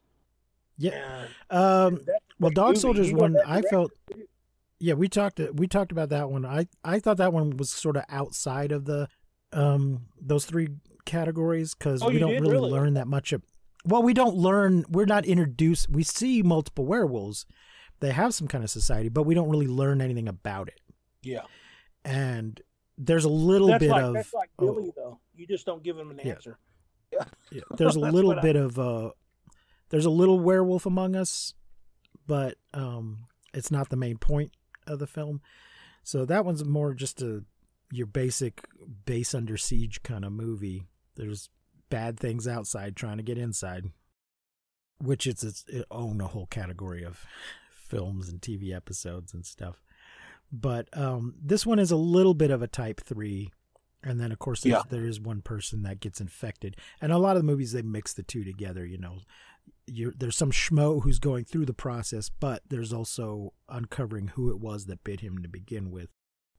Yeah. 0.78 1.26
Um, 1.50 2.00
well, 2.40 2.50
Dog 2.50 2.68
movie. 2.70 2.80
Soldiers 2.80 3.11
got 3.11 3.20
one 3.20 3.37
I 3.46 3.61
felt 3.62 3.92
too. 4.12 4.25
yeah 4.80 4.94
we 4.94 5.08
talked 5.08 5.38
we 5.54 5.66
talked 5.66 5.92
about 5.92 6.08
that 6.08 6.30
one. 6.30 6.44
I 6.46 6.66
I 6.82 6.99
thought 6.99 7.18
that 7.18 7.32
one 7.32 7.56
was 7.56 7.70
sort 7.70 7.96
of 7.96 8.04
outside 8.08 8.72
of 8.72 8.87
the 8.87 9.08
um 9.52 10.06
those 10.20 10.46
three 10.46 10.68
categories 11.04 11.75
because 11.75 12.02
Oh, 12.02 12.08
we 12.08 12.18
don't 12.18 12.30
did? 12.30 12.40
really, 12.40 12.52
Really? 12.54 12.70
learn 12.70 12.94
that 12.94 13.06
much 13.06 13.32
of. 13.32 13.42
Well, 13.84 14.02
we 14.02 14.14
don't 14.14 14.34
learn. 14.37 14.84
We're 14.88 15.04
not 15.06 15.25
introduced. 15.26 15.90
We 15.90 16.04
see 16.04 16.42
multiple 16.42 16.87
werewolves. 16.87 17.44
They 18.00 18.12
have 18.12 18.32
some 18.34 18.49
kind 18.49 18.64
of 18.64 18.70
society, 18.70 19.08
but 19.08 19.25
we 19.25 19.34
don't 19.34 19.49
really 19.50 19.66
learn 19.66 20.00
anything 20.00 20.26
about 20.28 20.68
it. 20.68 20.80
Yeah. 21.22 21.42
And 22.04 22.61
there's 23.04 23.25
a 23.25 23.28
little 23.28 23.68
That's 23.68 23.80
bit 23.80 23.90
like, 23.90 24.02
of 24.04 24.14
that's 24.14 24.32
like 24.35 24.50
oh, 24.59 24.73
Billy, 24.75 24.92
though. 24.97 25.18
You 25.35 25.47
just 25.47 25.66
don't 25.66 25.82
give 25.82 25.99
him 25.99 26.11
an 26.11 26.21
Yeah. 26.25 26.32
answer. 26.35 26.59
Yeah, 27.50 27.62
there's 27.76 27.97
a 27.97 28.00
little 28.00 28.30
what 28.30 28.38
I- 28.38 28.42
bit 28.42 28.56
of 28.56 28.78
uh 28.78 29.11
there's 29.90 30.06
a 30.06 30.11
little 30.11 30.40
werewolf 30.40 30.87
among 30.87 31.16
us, 31.16 31.52
but 32.26 32.56
um 32.73 33.26
it's 33.52 33.71
not 33.71 33.88
the 33.90 33.97
main 33.97 34.16
point 34.18 34.52
of 34.87 34.99
the 34.99 35.06
film. 35.06 35.40
So 36.04 36.25
that 36.25 36.44
one's 36.44 36.64
more 36.64 36.94
just 36.94 37.21
a 37.23 37.44
your 37.90 38.06
basic 38.06 38.66
base 39.04 39.35
under 39.35 39.56
siege 39.56 40.02
kind 40.02 40.25
of 40.25 40.32
movie. 40.32 40.87
There's 41.16 41.50
bad 41.90 42.18
things 42.18 42.49
outside 42.49 42.97
trying 42.97 43.18
to 43.18 43.23
get 43.23 43.37
inside, 43.37 43.90
which 44.99 45.26
it's 45.26 45.44
its 45.44 45.64
it 45.68 45.85
own 45.90 46.21
a 46.21 46.26
whole 46.28 46.47
category 46.47 47.02
of 47.04 47.26
films 47.71 48.28
and 48.30 48.40
TV 48.40 48.75
episodes 48.75 49.35
and 49.35 49.44
stuff. 49.44 49.82
But 50.52 50.88
um 50.97 51.35
this 51.42 51.64
one 51.66 51.78
is 51.78 51.90
a 51.90 51.97
little 51.97 52.35
bit 52.35 52.50
of 52.50 52.61
a 52.62 52.66
type 52.68 53.00
3 53.00 53.50
and 54.04 54.21
then 54.21 54.32
of 54.32 54.38
course 54.38 54.64
Yeah. 54.64 54.82
there 54.90 55.06
is 55.06 55.21
one 55.21 55.40
person 55.42 55.82
that 55.82 56.00
gets 56.00 56.21
infected. 56.21 56.76
And 57.00 57.11
a 57.12 57.18
lot 57.18 57.37
of 57.37 57.42
the 57.42 57.47
movies 57.47 57.73
they 57.73 57.82
mix 57.82 58.12
the 58.12 58.23
two 58.23 58.44
together 58.44 58.85
you 58.85 58.99
know. 58.99 59.21
You 59.87 60.12
there's 60.16 60.37
some 60.37 60.50
schmo 60.50 61.02
who's 61.02 61.18
going 61.18 61.44
through 61.44 61.66
the 61.66 61.73
process 61.75 62.28
but 62.28 62.62
there's 62.68 62.92
also 62.92 63.52
uncovering 63.68 64.28
who 64.28 64.50
it 64.50 64.61
was 64.61 64.87
that 64.87 65.02
bit 65.04 65.21
him 65.21 65.40
to 65.42 65.49
begin 65.49 65.90
with. 65.90 66.11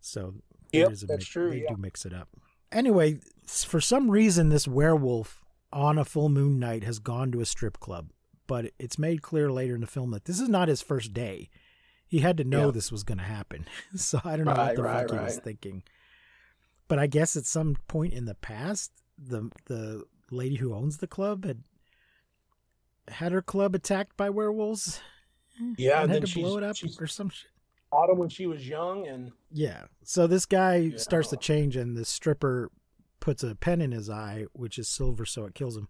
So 0.01 0.35
Yep, 0.71 0.87
a 0.87 0.89
that's 0.91 1.07
mix- 1.07 1.25
true, 1.27 1.51
they 1.51 1.61
yeah. 1.63 1.69
do 1.69 1.77
mix 1.77 2.05
it 2.05 2.13
up. 2.13 2.29
Anyway 2.71 3.19
for 3.47 3.79
some 3.79 4.09
reason 4.09 4.49
this 4.49 4.67
werewolf 4.67 5.43
on 5.71 5.97
a 5.99 6.05
full 6.05 6.29
moon 6.29 6.57
night 6.59 6.83
has 6.83 6.97
gone 6.99 7.31
to 7.31 7.41
a 7.41 7.45
strip 7.45 7.79
club 7.79 8.09
but 8.47 8.71
it's 8.79 8.97
made 8.99 9.21
clear 9.21 9.51
later 9.51 9.75
in 9.75 9.81
the 9.81 9.87
film 9.87 10.11
that 10.11 10.25
this 10.25 10.39
is 10.39 10.49
not 10.49 10.67
his 10.67 10.81
first 10.81 11.13
day 11.13 11.49
he 12.13 12.19
had 12.19 12.37
to 12.37 12.43
know 12.43 12.65
Yeah. 12.67 12.71
this 12.71 12.91
was 12.91 13.03
going 13.03 13.17
to 13.17 13.23
happen 13.23 13.65
so 13.95 14.19
i 14.23 14.35
don't 14.35 14.45
know 14.45 14.53
what 14.53 14.75
the 14.75 14.83
right, 14.83 15.09
fuck 15.09 15.19
he 15.19 15.23
was 15.25 15.37
thinking 15.39 15.83
but 16.89 16.99
I 16.99 17.07
guess 17.07 17.35
at 17.35 17.45
some 17.45 17.77
point 17.87 18.13
in 18.13 18.25
the 18.25 18.35
past, 18.35 18.91
the 19.17 19.49
the 19.65 20.03
lady 20.29 20.55
who 20.57 20.75
owns 20.75 20.97
the 20.97 21.07
club 21.07 21.45
had 21.45 21.63
had 23.07 23.31
her 23.31 23.41
club 23.41 23.73
attacked 23.75 24.15
by 24.17 24.29
werewolves. 24.29 24.99
Yeah, 25.77 26.01
and 26.01 26.03
and 26.03 26.11
had 26.11 26.21
then 26.23 26.27
to 26.29 26.39
blow 26.39 26.57
it 26.57 26.63
up 26.63 26.75
or 26.99 27.07
some 27.07 27.29
shit. 27.29 27.49
him 28.09 28.17
when 28.17 28.29
she 28.29 28.45
was 28.47 28.67
young, 28.67 29.07
and 29.07 29.31
Yeah. 29.49 29.85
So 30.03 30.27
this 30.27 30.45
guy 30.45 30.75
Yeah. 30.75 30.97
starts 30.97 31.29
to 31.29 31.37
change, 31.37 31.75
and 31.75 31.95
the 31.95 32.05
stripper 32.05 32.69
puts 33.19 33.43
a 33.43 33.55
pen 33.55 33.81
in 33.81 33.91
his 33.91 34.09
eye, 34.09 34.45
which 34.53 34.77
is 34.77 34.87
silver, 34.89 35.25
so 35.25 35.45
it 35.45 35.55
kills 35.55 35.77
him. 35.77 35.87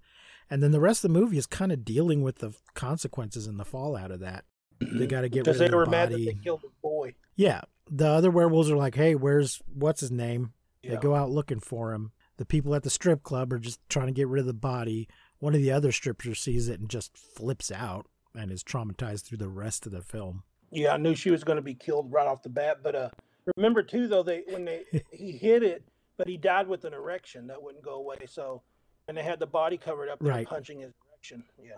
And 0.49 0.61
then 0.61 0.71
the 0.71 0.79
rest 0.79 1.03
of 1.03 1.11
the 1.11 1.19
movie 1.19 1.37
is 1.39 1.47
kind 1.47 1.71
of 1.71 1.83
dealing 1.83 2.21
with 2.21 2.37
the 2.37 2.53
consequences 2.75 3.47
and 3.47 3.59
the 3.59 3.65
fallout 3.65 4.11
of 4.11 4.19
that. 4.19 4.45
They 4.91 5.07
got 5.07 5.21
to 5.21 5.29
get 5.29 5.39
rid 5.39 5.43
because 5.45 5.55
of 5.57 5.65
they 5.65 5.69
the 5.71 5.77
were 5.77 5.85
mad 5.85 6.09
that 6.09 6.13
body. 6.15 6.25
they 6.25 6.33
killed 6.43 6.61
the 6.61 6.69
boy. 6.81 7.13
Yeah. 7.35 7.61
The 7.89 8.07
other 8.07 8.31
werewolves 8.31 8.69
are 8.71 8.77
like, 8.77 8.95
"Hey, 8.95 9.13
where's 9.15 9.61
what's 9.73 10.01
his 10.01 10.11
name?" 10.11 10.53
They 10.83 10.97
go 10.97 11.15
out 11.15 11.29
looking 11.31 11.59
for 11.61 11.93
him. 11.93 12.11
The 12.37 12.45
people 12.45 12.75
at 12.75 12.83
the 12.83 12.89
strip 12.89 13.23
club 13.23 13.53
are 13.53 13.59
just 13.59 13.79
trying 13.89 14.07
to 14.07 14.11
get 14.13 14.27
rid 14.27 14.39
of 14.41 14.45
the 14.47 14.53
body. 14.53 15.07
One 15.39 15.53
of 15.55 15.61
the 15.61 15.71
other 15.71 15.91
strippers 15.91 16.39
sees 16.41 16.67
it 16.67 16.79
and 16.79 16.89
just 16.89 17.17
flips 17.17 17.71
out 17.71 18.07
and 18.35 18.51
is 18.51 18.63
traumatized 18.63 19.23
through 19.25 19.37
the 19.37 19.47
rest 19.49 19.85
of 19.85 19.91
the 19.91 20.01
film. 20.01 20.43
Yeah, 20.71 20.93
I 20.93 20.97
knew 20.97 21.13
she 21.15 21.29
was 21.31 21.43
going 21.43 21.57
to 21.57 21.61
be 21.61 21.73
killed 21.75 22.11
right 22.11 22.25
off 22.27 22.41
the 22.43 22.49
bat. 22.49 22.79
But 22.83 22.95
uh, 22.95 23.09
remember 23.55 23.83
too, 23.83 24.07
though 24.07 24.23
they 24.23 24.43
when 24.49 24.65
they 24.65 24.83
he 25.11 25.31
hit 25.33 25.63
it, 25.63 25.83
but 26.17 26.27
he 26.27 26.35
died 26.37 26.67
with 26.67 26.83
an 26.85 26.93
erection 26.93 27.47
that 27.47 27.61
wouldn't 27.61 27.83
go 27.83 27.95
away. 27.95 28.17
So, 28.27 28.61
and 29.07 29.15
they 29.17 29.23
had 29.23 29.39
the 29.39 29.47
body 29.47 29.77
covered 29.77 30.09
up, 30.09 30.19
they 30.19 30.29
Right. 30.29 30.47
punching 30.47 30.79
his 30.79 30.91
erection. 31.11 31.43
Yeah, 31.63 31.73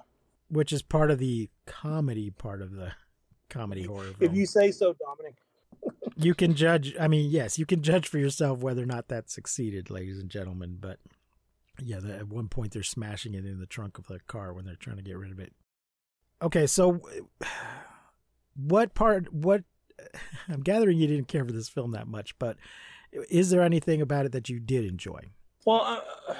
which 0.50 0.72
is 0.72 0.82
part 0.82 1.12
of 1.12 1.20
the 1.20 1.50
comedy 1.66 2.30
part 2.30 2.62
of 2.62 2.72
the 2.72 2.92
comedy 3.50 3.84
horror 3.84 4.12
film. 4.14 4.32
if 4.32 4.36
you 4.36 4.46
say 4.46 4.72
so, 4.72 4.94
Dominic. 4.94 5.36
you 6.16 6.34
can 6.34 6.56
judge 6.56 6.96
i 7.00 7.08
mean 7.08 7.30
yes 7.30 7.60
you 7.60 7.66
can 7.66 7.82
judge 7.82 8.08
for 8.08 8.18
yourself 8.18 8.60
whether 8.60 8.82
or 8.82 8.88
not 8.88 9.08
that 9.10 9.30
succeeded 9.30 9.90
ladies 9.90 10.20
and 10.20 10.30
gentlemen 10.30 10.78
but 10.80 10.98
yeah 11.80 12.00
the, 12.00 12.16
at 12.16 12.28
one 12.28 12.48
point 12.48 12.72
they're 12.72 12.82
smashing 12.82 13.34
it 13.34 13.46
in 13.46 13.60
the 13.60 13.66
trunk 13.66 13.98
of 13.98 14.08
their 14.08 14.22
car 14.28 14.54
when 14.54 14.66
they're 14.66 14.76
trying 14.76 14.96
to 14.96 15.04
get 15.04 15.18
rid 15.18 15.32
of 15.32 15.40
it 15.40 15.54
okay 16.42 16.66
so 16.66 17.02
what 18.56 18.94
part 18.96 19.32
what 19.34 19.64
i'm 20.48 20.62
gathering 20.62 20.98
you 20.98 21.08
didn't 21.08 21.28
care 21.28 21.46
for 21.46 21.52
this 21.52 21.70
film 21.70 21.92
that 21.92 22.08
much 22.08 22.38
but 22.40 22.58
is 23.30 23.50
there 23.50 23.62
anything 23.62 24.02
about 24.02 24.26
it 24.26 24.32
that 24.32 24.50
you 24.50 24.60
did 24.60 24.86
enjoy 24.86 25.20
Well, 25.66 26.02
uh, 26.30 26.34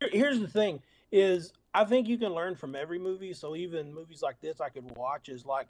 here's 0.12 0.40
the 0.40 0.48
thing: 0.48 0.80
is 1.12 1.52
I 1.74 1.84
think 1.84 2.08
you 2.08 2.18
can 2.18 2.32
learn 2.32 2.54
from 2.54 2.74
every 2.74 2.98
movie. 2.98 3.32
So 3.32 3.56
even 3.56 3.92
movies 3.92 4.22
like 4.22 4.40
this, 4.40 4.60
I 4.60 4.68
could 4.68 4.96
watch 4.96 5.28
is 5.28 5.44
like 5.44 5.66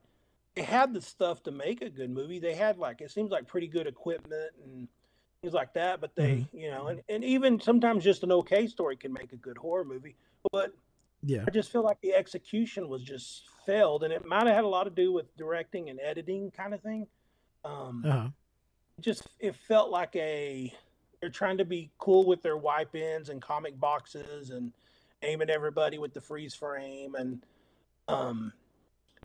it 0.55 0.65
had 0.65 0.95
the 0.95 1.01
stuff 1.01 1.43
to 1.45 1.51
make 1.51 1.83
a 1.83 1.91
good 1.91 2.11
movie. 2.11 2.39
They 2.39 2.55
had 2.55 2.79
like 2.79 3.01
it 3.01 3.11
seems 3.11 3.31
like 3.31 3.47
pretty 3.47 3.69
good 3.69 3.87
equipment 3.87 4.53
and 4.63 4.89
things 5.43 5.55
like 5.55 5.75
that. 5.75 6.01
But 6.01 6.15
they, 6.15 6.47
you 6.53 6.71
know, 6.71 6.89
and, 6.89 7.03
and 7.09 7.25
even 7.25 7.61
sometimes 7.61 8.05
just 8.05 8.23
an 8.23 8.33
okay 8.33 8.67
story 8.67 8.97
can 8.97 9.13
make 9.13 9.33
a 9.33 9.37
good 9.37 9.59
horror 9.59 9.85
movie. 9.85 10.17
But 10.53 10.73
yeah 11.27 11.45
I 11.47 11.51
just 11.51 11.73
feel 11.73 11.83
like 11.83 12.01
the 12.03 12.13
execution 12.13 12.89
was 12.89 13.03
just 13.03 13.45
failed, 13.65 14.05
and 14.05 14.13
it 14.13 14.27
might 14.27 14.47
have 14.47 14.55
had 14.55 14.65
a 14.65 14.69
lot 14.69 14.85
to 14.85 14.91
do 14.91 15.13
with 15.13 15.35
directing 15.37 15.89
and 15.89 15.99
editing 16.01 16.51
kind 16.51 16.75
of 16.75 16.83
thing. 16.83 17.07
Um, 17.65 18.05
uh-huh 18.07 18.29
just 19.01 19.29
it 19.41 19.55
felt 19.55 19.91
like 19.91 20.15
a 20.17 20.73
they're 21.21 21.31
trying 21.31 21.59
to 21.59 21.65
be 21.65 21.91
cool 21.99 22.25
with 22.25 22.43
their 22.43 22.57
wipe 22.57 22.95
ins 22.95 23.29
and 23.29 23.41
comic 23.41 23.79
boxes 23.79 24.51
and 24.51 24.73
aiming 25.25 25.51
everybody 25.51 25.99
with 25.99 26.15
the 26.15 26.21
freeze 26.21 26.55
frame 26.55 27.15
and 27.15 27.43
um 28.09 28.53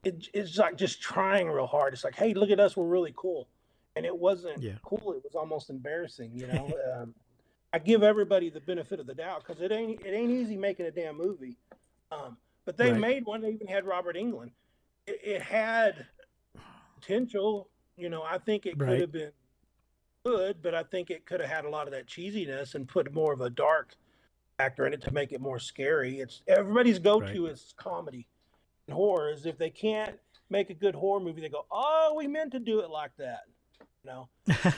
it, 0.04 0.28
it's 0.34 0.58
like 0.58 0.78
just 0.78 1.02
trying 1.02 1.50
real 1.50 1.68
hard 1.68 1.94
it's 1.94 2.04
like 2.04 2.16
hey 2.16 2.34
look 2.34 2.50
at 2.50 2.60
us 2.60 2.76
we're 2.78 2.88
really 2.88 3.14
cool 3.16 3.48
and 3.96 4.06
it 4.06 4.18
wasn't 4.18 4.62
Yeah. 4.64 4.74
cool 4.84 5.14
it 5.14 5.24
was 5.24 5.36
almost 5.36 5.70
embarrassing 5.70 6.32
you 6.34 6.48
know 6.48 6.76
um, 6.96 7.14
i 7.74 7.80
give 7.80 8.04
everybody 8.04 8.50
the 8.50 8.62
benefit 8.62 9.00
of 9.00 9.08
the 9.08 9.14
doubt 9.16 9.44
because 9.46 9.62
it 9.62 9.72
ain't 9.72 10.02
it 10.02 10.14
ain't 10.14 10.32
easy 10.32 10.58
making 10.58 10.86
a 10.86 10.92
damn 10.92 11.18
movie 11.18 11.58
um 12.12 12.38
but 12.66 12.78
they 12.78 12.92
Right. 12.92 13.02
made 13.02 13.26
one 13.26 13.42
they 13.42 13.50
even 13.50 13.68
had 13.68 13.86
robert 13.86 14.16
englund 14.16 14.52
it, 15.06 15.20
it 15.24 15.42
had 15.42 16.08
potential 17.00 17.70
you 17.98 18.10
know 18.10 18.24
i 18.24 18.38
think 18.38 18.66
it 18.66 18.78
could 18.80 19.00
have 19.02 19.12
been 19.12 19.32
good, 20.26 20.62
but 20.62 20.76
I 20.76 20.84
think 20.84 21.10
it 21.10 21.26
could 21.26 21.40
have 21.40 21.50
had 21.50 21.66
a 21.66 21.70
lot 21.70 21.88
of 21.88 21.94
that 21.94 22.08
cheesiness 22.08 22.76
and 22.76 22.88
put 22.88 23.14
more 23.14 23.34
of 23.34 23.42
a 23.42 23.50
dark 23.50 23.96
factor 24.60 24.86
in 24.86 24.94
it 24.94 25.02
to 25.04 25.14
make 25.14 25.32
it 25.32 25.40
more 25.40 25.58
scary. 25.58 26.20
It's 26.20 26.42
everybody's 26.48 27.00
go-to 27.00 27.48
is 27.48 27.74
comedy 27.78 28.28
and 28.88 28.94
horror. 28.94 29.32
Is 29.32 29.46
if 29.46 29.58
they 29.58 29.70
can't 29.70 30.16
make 30.50 30.70
a 30.70 30.74
good 30.74 30.94
horror 30.96 31.22
movie, 31.22 31.42
they 31.42 31.50
go, 31.50 31.66
"Oh, 31.72 32.14
we 32.18 32.28
meant 32.28 32.52
to 32.52 32.60
do 32.60 32.82
it 32.82 32.90
like 32.90 33.12
that." 33.18 33.44
You 34.04 34.12
know, 34.12 34.30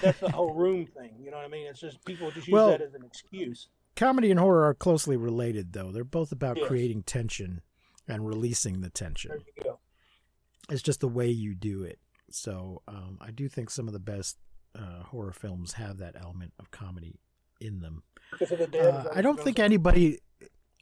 that's 0.02 0.20
the 0.20 0.32
whole 0.32 0.54
room 0.64 0.86
thing. 0.86 1.16
You 1.20 1.32
know 1.32 1.38
what 1.38 1.46
I 1.46 1.50
mean? 1.50 1.68
It's 1.68 1.80
just 1.80 2.04
people 2.06 2.30
just 2.32 2.48
use 2.48 2.54
Well- 2.54 2.70
that 2.70 2.82
as 2.82 2.94
an 2.94 3.04
excuse. 3.04 3.70
comedy 3.96 4.30
and 4.32 4.40
horror 4.40 4.66
are 4.66 4.74
closely 4.74 5.18
related 5.18 5.74
though 5.74 5.92
they're 5.92 6.04
both 6.06 6.32
about 6.32 6.58
Yes. 6.58 6.68
creating 6.68 7.04
tension 7.04 7.62
and 8.08 8.26
releasing 8.26 8.80
the 8.82 8.90
tension 8.90 9.30
There 9.32 9.40
you 9.58 9.64
go. 9.64 9.80
it's 10.70 10.82
just 10.82 11.02
the 11.02 11.08
way 11.10 11.30
you 11.30 11.54
do 11.56 11.84
it. 11.84 12.00
So 12.32 12.82
um, 12.88 13.18
I 13.20 13.32
do 13.32 13.50
think 13.50 13.70
some 13.70 13.88
of 13.88 13.94
the 13.94 14.00
best 14.00 14.38
uh, 14.74 15.04
horror 15.04 15.34
films 15.34 15.74
have 15.74 15.98
that 15.98 16.16
element 16.20 16.54
of 16.58 16.72
comedy 16.72 17.20
in 17.62 17.80
them. 17.82 18.04
Because 18.32 18.52
of 18.52 18.60
the 18.60 18.68
dead, 18.68 18.94
Uh, 18.94 19.10
I 19.14 19.22
don't 19.22 19.40
think 19.40 19.60
anybody, 19.60 20.20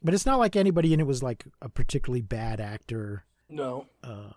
but 0.02 0.14
it's 0.14 0.26
not 0.26 0.38
like 0.38 0.56
anybody 0.56 0.92
in 0.94 1.00
it 1.00 1.06
was 1.06 1.22
like 1.22 1.44
a 1.60 1.68
particularly 1.68 2.22
bad 2.22 2.60
actor, 2.60 3.24
No. 3.48 3.86
uh, 4.02 4.32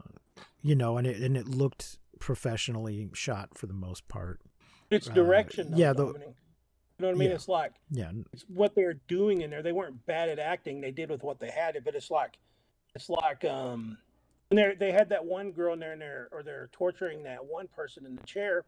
you 0.62 0.76
know, 0.76 0.98
and 0.98 1.06
it 1.08 1.22
and 1.22 1.38
it 1.38 1.48
looked 1.48 1.98
professionally 2.20 3.10
shot 3.14 3.58
for 3.58 3.68
the 3.68 3.74
most 3.74 4.08
part. 4.08 4.42
It's 4.90 5.10
Uh, 5.10 5.14
direction. 5.14 5.72
though, 5.72 5.78
yeah, 5.78 5.94
the- 5.94 6.08
you 6.08 6.14
know 7.00 7.08
what 7.08 7.16
I 7.16 7.18
mean? 7.18 7.30
yeah. 7.30 7.36
It's 7.36 7.48
like 7.48 7.74
Yeah, 7.90 8.12
it's 8.32 8.44
what 8.50 8.76
they're 8.76 8.94
doing 9.08 9.42
in 9.42 9.50
there. 9.50 9.62
They 9.64 9.72
weren't 9.72 10.06
bad 10.06 10.30
at 10.30 10.40
acting. 10.40 10.82
They 10.82 10.92
did 10.92 11.10
with 11.10 11.24
what 11.24 11.40
they 11.40 11.50
had. 11.52 11.82
But 11.84 11.96
it's 11.96 12.10
like, 12.12 12.38
it's 12.96 13.10
like, 13.10 13.44
um, 13.46 13.98
and 14.50 14.58
they 14.58 14.76
they 14.76 14.92
had 14.92 15.10
that 15.10 15.24
one 15.26 15.52
girl 15.52 15.74
in 15.74 15.80
there, 15.80 15.94
and 15.94 16.02
they're 16.02 16.30
or 16.32 16.44
they're 16.44 16.70
torturing 16.72 17.24
that 17.24 17.46
one 17.46 17.68
person 17.68 18.06
in 18.06 18.16
the 18.16 18.24
chair, 18.24 18.66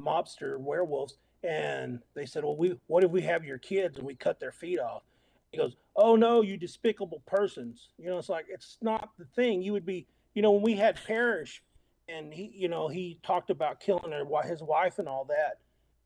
mobster 0.00 0.58
werewolves, 0.58 1.16
and 1.42 2.00
they 2.14 2.26
said, 2.26 2.44
well, 2.44 2.56
we 2.56 2.76
what 2.86 3.04
if 3.04 3.10
we 3.10 3.22
have 3.22 3.44
your 3.44 3.58
kids 3.58 3.98
and 3.98 4.06
we 4.06 4.14
cut 4.14 4.40
their 4.40 4.52
feet 4.52 4.78
off? 4.78 5.02
He 5.50 5.58
goes, 5.58 5.76
oh 5.96 6.16
no, 6.16 6.42
you 6.42 6.56
despicable 6.56 7.22
persons. 7.26 7.90
You 7.98 8.10
know, 8.10 8.18
it's 8.18 8.28
like 8.28 8.46
it's 8.48 8.78
not 8.80 9.10
the 9.18 9.26
thing. 9.36 9.62
You 9.62 9.72
would 9.72 9.86
be, 9.86 10.06
you 10.34 10.42
know, 10.42 10.52
when 10.52 10.62
we 10.62 10.74
had 10.74 10.98
Parrish, 11.06 11.62
and 12.08 12.32
he, 12.32 12.52
you 12.54 12.68
know, 12.68 12.88
he 12.88 13.18
talked 13.22 13.50
about 13.50 13.80
killing 13.80 14.12
her, 14.12 14.24
his 14.42 14.62
wife, 14.62 14.98
and 14.98 15.08
all 15.08 15.24
that 15.26 15.58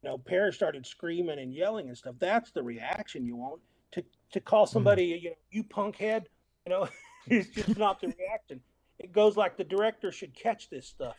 you 0.06 0.12
know, 0.12 0.18
Parrish 0.18 0.54
started 0.54 0.86
screaming 0.86 1.38
and 1.38 1.52
yelling 1.52 1.88
and 1.88 1.98
stuff. 1.98 2.14
That's 2.20 2.52
the 2.52 2.62
reaction 2.62 3.26
you 3.26 3.36
want. 3.36 3.60
to 3.92 4.04
to 4.32 4.40
call 4.40 4.66
hmm. 4.66 4.72
somebody 4.72 5.04
you 5.04 5.30
know 5.30 5.36
you 5.50 5.64
punkhead, 5.64 6.24
you 6.64 6.70
know, 6.70 6.88
it's 7.26 7.48
just 7.48 7.76
not 7.76 8.00
the 8.00 8.08
reaction. 8.08 8.60
It 8.98 9.12
goes 9.12 9.36
like 9.36 9.56
the 9.56 9.64
director 9.64 10.12
should 10.12 10.34
catch 10.34 10.70
this 10.70 10.86
stuff. 10.86 11.16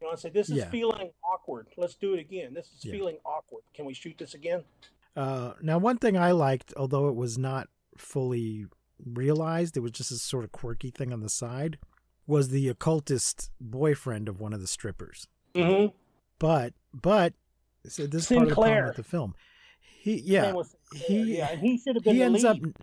You 0.00 0.06
know, 0.06 0.12
I 0.12 0.16
say 0.16 0.30
this 0.30 0.50
is 0.50 0.56
Yeah. 0.56 0.70
feeling 0.70 1.10
awkward. 1.22 1.68
Let's 1.76 1.94
do 1.94 2.14
it 2.14 2.20
again. 2.20 2.54
This 2.54 2.72
is 2.76 2.84
Yeah. 2.84 2.92
feeling 2.92 3.18
awkward. 3.24 3.62
Can 3.74 3.84
we 3.84 3.94
shoot 3.94 4.18
this 4.18 4.34
again? 4.34 4.64
Uh, 5.16 5.54
now, 5.62 5.78
one 5.78 5.98
thing 5.98 6.16
I 6.16 6.32
liked, 6.32 6.74
although 6.76 7.08
it 7.08 7.14
was 7.14 7.38
not 7.38 7.68
fully 7.96 8.66
realized, 9.04 9.76
it 9.76 9.80
was 9.80 9.92
just 9.92 10.10
a 10.10 10.16
sort 10.16 10.44
of 10.44 10.52
quirky 10.52 10.90
thing 10.90 11.12
on 11.12 11.20
the 11.20 11.28
side, 11.28 11.78
was 12.26 12.48
the 12.48 12.68
occultist 12.68 13.50
boyfriend 13.60 14.28
of 14.28 14.40
one 14.40 14.52
of 14.52 14.60
the 14.60 14.66
strippers. 14.66 15.28
Mm-hmm. 15.54 15.94
But, 16.38 16.74
but, 16.92 17.34
so 17.86 18.06
this 18.06 18.22
is 18.22 18.28
part 18.28 18.42
of 18.42 18.48
the 18.48 18.54
problem 18.54 18.86
with 18.86 18.96
the 18.96 19.04
film. 19.04 19.34
He, 19.80 20.16
yeah, 20.20 20.52
he, 20.94 21.36
yeah, 21.38 21.54
he 21.56 21.78
should 21.78 21.96
have 21.96 22.04
been 22.04 22.14
he 22.14 22.18
the 22.18 22.24
ends 22.24 22.42
lead 22.44 22.66
up, 22.66 22.82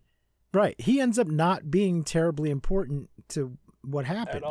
right, 0.53 0.79
he 0.79 0.99
ends 0.99 1.19
up 1.19 1.27
not 1.27 1.69
being 1.69 2.03
terribly 2.03 2.49
important 2.49 3.09
to 3.29 3.57
what 3.83 4.05
happens. 4.05 4.43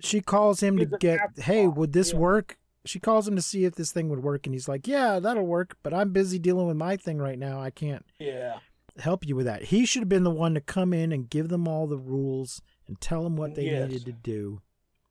She 0.00 0.20
calls 0.20 0.60
him 0.62 0.78
to 0.78 0.86
get, 0.86 1.20
hey, 1.38 1.66
would 1.66 1.92
this 1.92 2.12
yeah. 2.12 2.18
work? 2.18 2.58
She 2.86 2.98
calls 2.98 3.28
him 3.28 3.36
to 3.36 3.42
see 3.42 3.64
if 3.64 3.74
this 3.74 3.92
thing 3.92 4.08
would 4.08 4.22
work, 4.22 4.46
and 4.46 4.54
he's 4.54 4.68
like, 4.68 4.86
yeah, 4.88 5.18
that'll 5.20 5.46
work, 5.46 5.76
but 5.82 5.92
I'm 5.92 6.12
busy 6.12 6.38
dealing 6.38 6.66
with 6.66 6.76
my 6.76 6.96
thing 6.96 7.18
right 7.18 7.38
now. 7.38 7.60
I 7.60 7.70
can't 7.70 8.04
Yeah, 8.18 8.60
help 8.98 9.26
you 9.26 9.36
with 9.36 9.46
that. 9.46 9.64
He 9.64 9.84
should 9.84 10.00
have 10.00 10.08
been 10.08 10.24
the 10.24 10.30
one 10.30 10.54
to 10.54 10.60
come 10.60 10.94
in 10.94 11.12
and 11.12 11.28
give 11.28 11.48
them 11.48 11.68
all 11.68 11.86
the 11.86 11.98
rules 11.98 12.62
and 12.86 12.98
tell 13.00 13.22
them 13.22 13.36
what 13.36 13.54
they 13.54 13.66
Yes. 13.66 13.88
needed 13.90 14.06
to 14.06 14.12
do. 14.12 14.62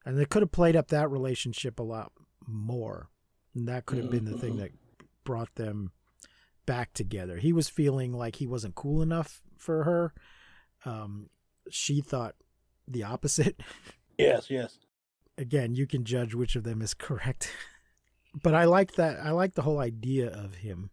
And 0.05 0.17
they 0.17 0.25
could 0.25 0.41
have 0.41 0.51
played 0.51 0.75
up 0.75 0.87
that 0.87 1.11
relationship 1.11 1.79
a 1.79 1.83
lot 1.83 2.11
more. 2.47 3.09
And 3.53 3.67
that 3.67 3.85
could 3.85 3.99
have 3.99 4.09
been 4.09 4.25
the 4.25 4.37
thing 4.37 4.57
that 4.57 4.71
brought 5.23 5.53
them 5.55 5.91
back 6.65 6.93
together. 6.93 7.37
He 7.37 7.53
was 7.53 7.69
feeling 7.69 8.13
like 8.13 8.37
he 8.37 8.47
wasn't 8.47 8.75
cool 8.75 9.01
enough 9.03 9.43
for 9.57 9.83
her. 9.83 10.13
Um, 10.85 11.29
she 11.69 12.01
thought 12.01 12.35
the 12.87 13.03
opposite. 13.03 13.59
yes, 14.19 14.49
yes. 14.49 14.77
Again, 15.37 15.73
you 15.73 15.87
can 15.87 16.03
judge 16.03 16.33
which 16.35 16.55
of 16.55 16.63
them 16.63 16.81
is 16.81 16.93
correct. 16.93 17.51
but 18.43 18.53
I 18.53 18.65
like 18.65 18.93
that. 18.95 19.19
I 19.19 19.31
like 19.31 19.55
the 19.55 19.61
whole 19.63 19.79
idea 19.79 20.27
of 20.29 20.55
him. 20.55 20.89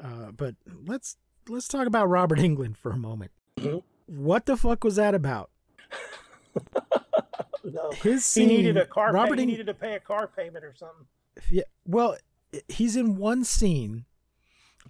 Uh, 0.00 0.30
but 0.36 0.54
let's 0.66 1.16
let's 1.48 1.68
talk 1.68 1.86
about 1.86 2.08
Robert 2.08 2.38
Englund 2.46 2.76
for 2.76 2.92
a 2.92 2.96
moment. 2.98 3.30
Mhm. 3.58 3.82
What 4.06 4.46
the 4.46 4.56
fuck 4.56 4.84
was 4.84 4.96
that 4.96 5.14
about? 5.14 5.50
No, 7.64 7.90
His 7.90 8.02
he 8.32 8.42
scene, 8.42 8.48
needed 8.48 8.76
a 8.76 8.86
car. 8.86 9.12
Robert 9.12 9.34
pay, 9.36 9.42
he 9.42 9.46
needed 9.46 9.66
to 9.66 9.74
pay 9.74 9.94
a 9.96 10.00
car 10.00 10.28
payment 10.28 10.64
or 10.64 10.72
something. 10.76 11.06
Yeah, 11.50 11.64
well, 11.84 12.16
he's 12.68 12.94
in 12.94 13.16
one 13.16 13.42
scene, 13.42 14.04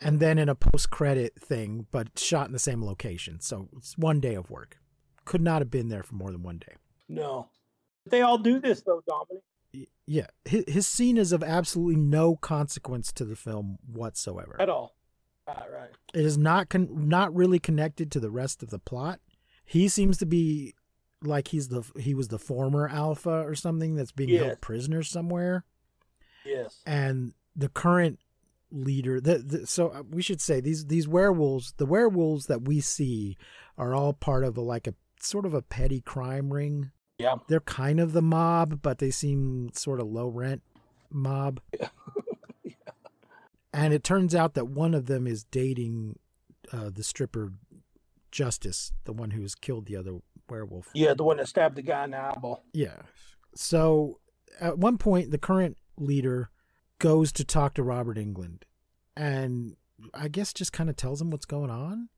and 0.03 0.21
then 0.21 0.39
in 0.39 0.51
a 0.51 0.55
post-credit 0.55 1.41
thing, 1.41 1.87
but 1.91 2.19
shot 2.19 2.49
in 2.49 2.53
the 2.53 2.59
same 2.59 2.85
location. 2.85 3.41
So 3.41 3.69
it's 3.79 3.97
one 3.97 4.21
day 4.21 4.35
of 4.35 4.51
work. 4.51 4.77
Could 5.25 5.41
not 5.41 5.63
have 5.63 5.71
been 5.71 5.89
there 5.89 6.03
for 6.03 6.17
more 6.17 6.31
than 6.31 6.43
one 6.43 6.59
day. 6.59 6.75
No, 7.09 7.49
they 8.07 8.23
all 8.23 8.39
do 8.39 8.61
this 8.61 8.83
though, 8.83 9.03
Dominic. 9.07 9.43
Yeah, 10.07 10.29
his, 10.45 10.65
his 10.69 10.87
scene 10.87 11.19
is 11.19 11.33
of 11.33 11.43
absolutely 11.43 11.97
no 12.01 12.37
consequence 12.37 13.13
to 13.13 13.25
the 13.25 13.37
film 13.37 13.79
whatsoever. 13.93 14.57
At 14.61 14.69
all. 14.71 14.95
Right, 15.47 15.71
right. 15.73 15.91
It 16.15 16.25
is 16.25 16.39
not 16.39 16.69
con- 16.69 17.09
not 17.09 17.35
really 17.35 17.59
connected 17.59 18.11
to 18.13 18.21
the 18.21 18.31
rest 18.31 18.63
of 18.63 18.71
the 18.71 18.79
plot. 18.79 19.21
He 19.65 19.89
seems 19.89 20.17
to 20.19 20.27
be 20.27 20.75
like 21.23 21.49
he's 21.49 21.69
the 21.69 21.83
he 21.99 22.15
was 22.15 22.29
the 22.29 22.39
former 22.39 22.89
alpha 22.89 23.31
or 23.43 23.55
something 23.55 23.97
that's 23.97 24.13
being 24.13 24.31
Yes. 24.31 24.45
held 24.45 24.61
prisoner 24.61 25.03
somewhere. 25.03 25.65
Yes. 26.45 26.81
and 26.87 27.33
the 27.57 27.69
current 27.69 28.21
leader 28.71 29.21
the, 29.21 29.39
the 29.39 29.67
so 29.67 29.89
uh, 29.89 30.03
we 30.09 30.23
should 30.23 30.41
say 30.41 30.61
these 30.61 30.87
these 30.87 31.09
werewolves 31.09 31.75
the 31.79 31.87
werewolves 31.87 32.47
that 32.47 32.63
we 32.63 32.81
see 32.81 33.37
are 33.79 33.95
all 33.95 34.13
part 34.13 34.45
of 34.45 34.57
a 34.57 34.61
like 34.61 34.87
a 34.87 34.95
sort 35.21 35.45
of 35.47 35.55
a 35.55 35.63
petty 35.63 36.01
crime 36.01 36.53
ring 36.53 36.91
Yeah. 37.19 37.37
they're 37.49 37.61
kind 37.61 37.99
of 38.01 38.13
the 38.13 38.23
mob 38.23 38.83
but 38.83 38.99
they 38.99 39.11
seem 39.11 39.71
sort 39.73 40.01
of 40.01 40.07
low 40.09 40.29
rent 40.29 40.63
mob 41.11 41.61
Yeah, 41.81 41.89
and 43.73 43.93
it 43.95 44.05
turns 44.05 44.35
out 44.35 44.55
that 44.55 44.67
one 44.69 44.95
of 44.95 45.07
them 45.07 45.27
is 45.27 45.45
dating 45.45 46.19
uh, 46.73 46.91
the 46.93 47.03
stripper 47.05 47.53
justice 48.31 48.93
the 49.05 49.13
one 49.13 49.31
who's 49.31 49.55
killed 49.55 49.87
the 49.87 49.97
other 49.97 50.19
werewolf 50.49 50.91
Yeah, 50.95 51.15
the 51.15 51.25
one 51.25 51.39
that 51.39 51.49
stabbed 51.49 51.77
the 51.77 51.83
guy 51.83 52.05
in 52.05 52.11
the 52.13 52.19
eyeball. 52.19 52.65
yeah. 52.73 52.97
So 53.55 54.21
at 54.61 54.79
one 54.79 54.99
point, 54.99 55.31
the 55.31 55.39
current 55.39 55.77
leader 55.99 56.51
goes 56.99 57.33
to 57.33 57.45
talk 57.45 57.75
to 57.75 57.83
Robert 57.83 58.17
Englund 58.19 58.63
and 59.17 59.77
I 60.13 60.29
guess 60.29 60.53
just 60.53 60.73
kind 60.73 60.91
of 60.91 60.97
tells 60.97 61.21
him 61.23 61.31
what's 61.31 61.47
going 61.47 61.71
on. 61.71 62.09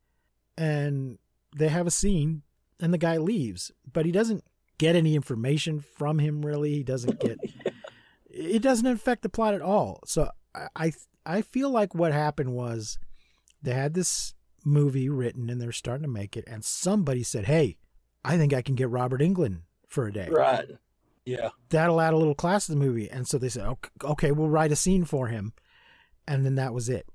And 0.57 1.17
they 1.55 1.69
have 1.69 1.87
a 1.87 1.91
scene 1.91 2.41
and 2.81 2.93
the 2.93 2.97
guy 2.97 3.17
leaves, 3.17 3.71
but 3.91 4.05
he 4.05 4.11
doesn't 4.11 4.43
get 4.79 4.95
any 4.95 5.15
information 5.15 5.79
from 5.79 6.17
him 6.17 6.43
really. 6.43 6.73
He 6.73 6.83
doesn't 6.83 7.19
get 7.19 7.37
it 8.25 8.63
doesn't 8.63 8.87
affect 8.87 9.21
the 9.21 9.29
plot 9.29 9.53
at 9.53 9.61
all. 9.61 9.99
So 10.05 10.31
I 10.75 10.93
I, 11.25 11.43
feel 11.43 11.69
like 11.69 11.93
what 11.93 12.11
happened 12.11 12.53
was 12.53 12.97
they 13.61 13.73
had 13.73 13.93
this 13.93 14.33
movie 14.65 15.09
written 15.09 15.49
and 15.49 15.61
they're 15.61 15.71
starting 15.71 16.03
to 16.03 16.09
make 16.09 16.35
it 16.35 16.45
and 16.47 16.65
somebody 16.65 17.21
said, 17.21 17.45
"Hey, 17.45 17.77
I 18.25 18.37
think 18.37 18.51
I 18.51 18.63
can 18.63 18.73
get 18.73 18.89
Robert 18.89 19.21
Englund 19.21 19.59
for 19.87 20.07
a 20.07 20.13
day. 20.13 20.27
Right. 20.29 20.65
Yeah. 21.25 21.49
That'll 21.69 22.01
add 22.01 22.13
a 22.13 22.17
little 22.17 22.33
class 22.33 22.65
to 22.65 22.71
the 22.71 22.79
movie." 22.79 23.09
And 23.11 23.27
so 23.27 23.37
they 23.37 23.49
said, 23.49 23.67
"Okay, 23.67 23.89
okay 24.03 24.31
we'll 24.31 24.49
write 24.49 24.71
a 24.71 24.75
scene 24.75 25.05
for 25.05 25.27
him," 25.27 25.53
and 26.27 26.45
then 26.45 26.55
that 26.55 26.73
was 26.73 26.89
it. 26.89 27.07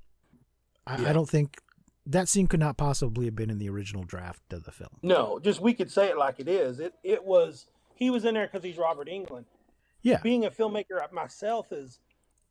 I, 0.87 1.01
Yeah. 1.01 1.11
I 1.11 1.13
don't 1.13 1.29
think 1.29 1.59
that 2.07 2.29
scene 2.29 2.47
could 2.47 2.61
not 2.61 2.77
possibly 2.77 3.25
have 3.27 3.37
been 3.37 3.51
in 3.51 3.59
the 3.59 3.69
original 3.69 4.05
draft 4.05 4.53
of 4.53 4.65
the 4.65 4.73
film. 4.73 4.91
No, 5.03 5.39
just 5.39 5.61
we 5.61 5.73
could 5.75 5.91
say 5.91 6.09
it 6.09 6.17
like 6.19 6.39
it 6.39 6.49
is. 6.49 6.81
It 6.81 6.95
it 7.03 7.25
was 7.25 7.67
he 7.95 8.11
was 8.11 8.25
in 8.25 8.35
there 8.35 8.47
because 8.47 8.65
he's 8.65 8.77
Robert 8.79 9.09
Englund. 9.09 9.45
Yeah, 10.03 10.21
Being 10.23 10.45
a 10.45 10.51
filmmaker 10.51 11.11
myself 11.13 11.73
is 11.73 11.99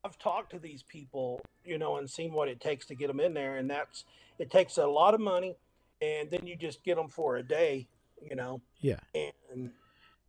I've 0.04 0.18
talked 0.18 0.52
to 0.52 0.60
these 0.60 0.82
people, 0.82 1.40
you 1.64 1.78
know, 1.78 1.98
and 1.98 2.10
seen 2.10 2.34
what 2.34 2.48
it 2.48 2.60
takes 2.60 2.88
to 2.88 2.96
get 2.96 3.08
them 3.08 3.20
in 3.20 3.34
there, 3.36 3.58
and 3.58 3.70
that's 3.70 4.06
it 4.40 4.50
takes 4.50 4.78
a 4.78 4.88
lot 4.88 5.14
of 5.14 5.22
money, 5.22 5.56
and 6.02 6.32
then 6.32 6.48
you 6.48 6.56
just 6.56 6.84
get 6.84 6.96
them 6.98 7.10
for 7.10 7.38
a 7.38 7.44
day, 7.44 7.88
you 8.22 8.36
know, 8.36 8.62
yeah. 8.82 9.00
and. 9.14 9.72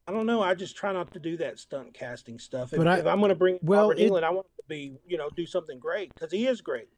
I 0.06 0.12
don't 0.12 0.26
know. 0.26 0.42
I 0.42 0.52
just 0.54 0.76
try 0.76 0.92
not 0.92 1.14
to 1.14 1.18
do 1.18 1.38
that 1.38 1.58
stunt 1.58 1.94
casting 1.94 2.38
stuff. 2.38 2.74
If, 2.74 2.76
But 2.76 2.86
I- 2.86 2.98
if 2.98 3.06
I'm 3.06 3.20
going 3.20 3.30
to 3.30 3.34
bring 3.34 3.58
well, 3.62 3.88
Robert 3.88 3.98
it- 3.98 4.10
Englund, 4.12 4.22
I 4.22 4.28
want 4.28 4.46
to 4.58 4.62
be, 4.68 4.98
you 5.06 5.16
know, 5.16 5.30
do 5.34 5.46
something 5.46 5.78
great 5.78 6.12
because 6.12 6.30
he 6.30 6.46
is 6.46 6.60
great. 6.60 6.88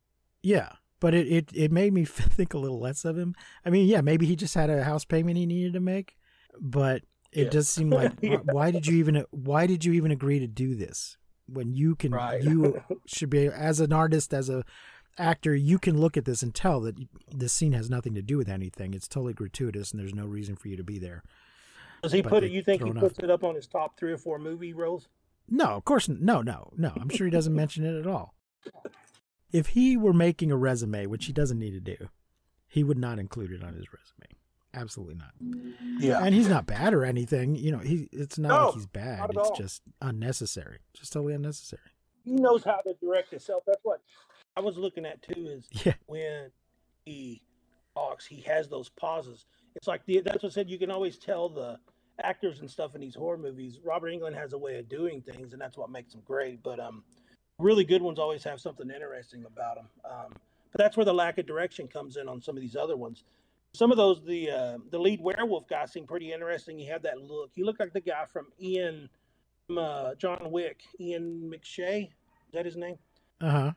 Yeah, 0.42 0.72
but 1.00 1.14
it, 1.14 1.26
it 1.28 1.50
it 1.54 1.72
made 1.72 1.92
me 1.92 2.04
think 2.06 2.54
a 2.54 2.59
little 2.59 2.80
less 2.80 3.04
of 3.04 3.16
him. 3.18 3.35
I 3.64 3.70
mean, 3.70 3.87
yeah, 3.88 4.00
maybe 4.00 4.26
he 4.26 4.37
just 4.37 4.54
had 4.54 4.70
a 4.70 4.85
house 4.85 5.04
payment 5.04 5.37
he 5.37 5.46
needed 5.46 5.72
to 5.74 5.80
make, 5.80 6.16
but 6.61 7.02
it 7.32 7.44
Yeah. 7.44 7.50
does 7.50 7.68
seem 7.68 7.90
like 7.90 8.12
Yeah. 8.22 8.38
why 8.44 8.70
did 8.70 8.87
you 8.87 8.96
even 8.98 9.24
why 9.30 9.66
did 9.66 9.85
you 9.85 9.92
even 9.94 10.11
agree 10.11 10.38
to 10.38 10.46
do 10.46 10.74
this 10.74 11.16
when 11.46 11.72
you 11.72 11.94
can 11.94 12.12
Right. 12.12 12.42
you 12.42 12.82
should 13.06 13.30
be 13.30 13.46
as 13.46 13.80
an 13.80 13.92
artist 13.92 14.32
as 14.35 14.48
a 14.48 14.64
actor 15.18 15.54
you 15.54 15.78
can 15.78 15.98
look 15.98 16.16
at 16.16 16.24
this 16.26 16.42
and 16.42 16.54
tell 16.54 16.80
that 16.82 16.94
this 17.32 17.52
scene 17.52 17.72
has 17.72 17.88
nothing 17.88 18.14
to 18.14 18.20
do 18.22 18.37
with 18.37 18.48
anything. 18.48 18.92
It's 18.94 19.09
totally 19.09 19.32
gratuitous 19.32 19.90
and 19.92 20.00
there's 20.00 20.14
no 20.14 20.26
reason 20.26 20.56
for 20.56 20.68
you 20.68 20.76
to 20.76 20.85
be 20.85 20.98
there. 20.98 21.22
Does 22.02 22.12
he 22.12 22.20
But 22.22 22.28
put 22.30 22.44
it? 22.44 22.50
You 22.52 22.62
think 22.62 22.85
he 22.85 22.92
puts 22.92 23.18
off. 23.18 23.24
it 23.24 23.30
up 23.30 23.42
on 23.42 23.54
his 23.54 23.66
top 23.66 23.98
three 23.98 24.12
or 24.12 24.18
four 24.18 24.38
movie 24.38 24.72
roles? 24.74 25.09
No, 25.48 25.66
of 25.70 25.85
course 25.85 26.09
no, 26.09 26.42
no, 26.42 26.70
no. 26.76 26.92
I'm 27.00 27.09
sure 27.09 27.26
he 27.26 27.30
doesn't 27.30 27.54
mention 27.54 27.85
it 27.85 27.98
at 27.98 28.06
all. 28.06 28.35
If 29.57 29.69
he 29.69 29.97
were 29.97 30.12
making 30.12 30.51
a 30.51 30.57
resume, 30.57 31.07
which 31.07 31.27
he 31.27 31.33
doesn't 31.33 31.59
need 31.59 31.73
to 31.73 31.81
do, 31.81 32.09
he 32.69 32.85
would 32.85 32.99
not 32.99 33.19
include 33.19 33.53
it 33.53 33.62
on 33.64 33.75
his 33.75 33.87
resume. 33.92 34.37
Absolutely 34.75 35.14
not. 35.14 35.31
Yeah. 35.99 36.23
And 36.23 36.35
he's 36.35 36.49
not 36.49 36.66
bad 36.66 36.92
or 36.92 37.05
anything. 37.05 37.57
You 37.57 37.73
know, 37.73 37.79
he 37.79 38.09
it's 38.12 38.38
not 38.38 38.49
No, 38.49 38.64
like 38.66 38.75
he's 38.75 38.87
bad. 38.87 39.19
not 39.21 39.31
at 39.31 39.37
It's 39.37 39.49
all. 39.51 39.57
just 39.57 39.83
unnecessary. 40.03 40.81
Just 40.92 41.12
totally 41.12 41.33
unnecessary. 41.35 41.83
he 42.25 42.33
knows 42.33 42.62
how 42.64 42.77
to 42.83 42.95
direct 43.01 43.31
himself. 43.31 43.62
That's 43.66 43.81
what 43.85 44.01
I 44.57 44.61
was 44.61 44.77
looking 44.77 45.07
at 45.07 45.23
too. 45.23 45.47
Is 45.47 45.66
Yeah. 45.87 45.95
when 46.07 46.51
he 47.07 47.42
talks, 47.95 48.27
he 48.27 48.42
has 48.42 48.69
those 48.69 48.90
pauses. 48.90 49.47
It's 49.77 49.87
like 49.87 50.05
the, 50.07 50.21
that's 50.21 50.42
what 50.42 50.53
I 50.53 50.55
said. 50.55 50.69
You 50.69 50.79
can 50.79 50.90
always 50.90 51.16
tell 51.16 51.49
the 51.49 51.79
actors 52.23 52.61
and 52.61 52.71
stuff 52.71 52.95
in 52.95 53.01
these 53.01 53.14
horror 53.14 53.38
movies. 53.38 53.79
Robert 53.85 54.09
Englund 54.12 54.35
has 54.35 54.53
a 54.53 54.59
way 54.59 54.79
of 54.79 54.88
doing 54.90 55.23
things, 55.23 55.53
and 55.55 55.61
that's 55.62 55.79
what 55.79 55.88
makes 55.90 56.12
them 56.12 56.23
great. 56.27 56.62
But 56.62 56.81
um, 56.81 57.03
really 57.59 57.85
good 57.85 58.03
ones 58.03 58.19
always 58.19 58.45
have 58.45 58.61
something 58.61 58.90
interesting 58.90 59.45
about 59.45 59.77
them. 59.77 59.87
Um, 60.05 60.35
but 60.73 60.79
that's 60.79 60.97
where 60.97 61.07
the 61.07 61.14
lack 61.14 61.38
of 61.38 61.47
direction 61.47 61.88
comes 61.88 62.16
in 62.16 62.29
on 62.29 62.42
some 62.42 62.57
of 62.57 62.61
these 62.61 62.77
other 62.77 62.97
ones. 62.97 63.25
Some 63.73 63.90
of 63.90 63.97
those, 63.97 64.23
the 64.25 64.51
uh, 64.51 64.79
the 64.90 64.99
lead 64.99 65.21
werewolf 65.21 65.69
guy 65.69 65.85
seemed 65.87 66.09
pretty 66.09 66.33
interesting. 66.33 66.79
He 66.79 66.87
had 66.87 67.03
that 67.03 67.21
look. 67.21 67.51
He 67.55 67.62
looked 67.62 67.81
like 67.81 67.92
the 67.92 68.01
guy 68.01 68.25
from 68.25 68.47
Ian, 68.61 69.09
from, 69.66 69.79
uh, 69.79 70.14
John 70.14 70.51
Wick, 70.51 70.81
Ian 70.99 71.53
McShane. 71.55 72.09
Is 72.09 72.53
that 72.55 72.64
his 72.64 72.77
name? 72.77 72.97
Uh 73.40 73.51
huh. 73.51 73.73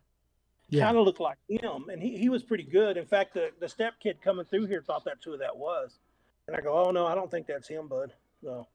Yeah. 0.70 0.86
kind 0.86 0.98
of 0.98 1.06
looked 1.06 1.20
like 1.20 1.38
him, 1.50 1.90
and 1.92 2.02
he, 2.02 2.16
he 2.18 2.30
was 2.30 2.44
pretty 2.44 2.64
good. 2.64 2.96
In 2.96 3.06
fact, 3.06 3.34
the 3.34 3.50
the 3.60 3.68
step 3.68 3.96
kid 4.00 4.22
coming 4.22 4.46
through 4.46 4.68
here 4.68 4.82
thought 4.82 5.04
that's 5.04 5.26
who 5.26 5.36
that 5.38 5.58
was, 5.58 5.98
and 6.48 6.56
I 6.56 6.62
go, 6.62 6.74
oh 6.86 6.92
no, 6.92 7.08
I 7.08 7.16
don't 7.16 7.30
think 7.30 7.48
that's 7.48 7.68
him, 7.68 7.88
bud. 7.88 8.14
So 8.44 8.68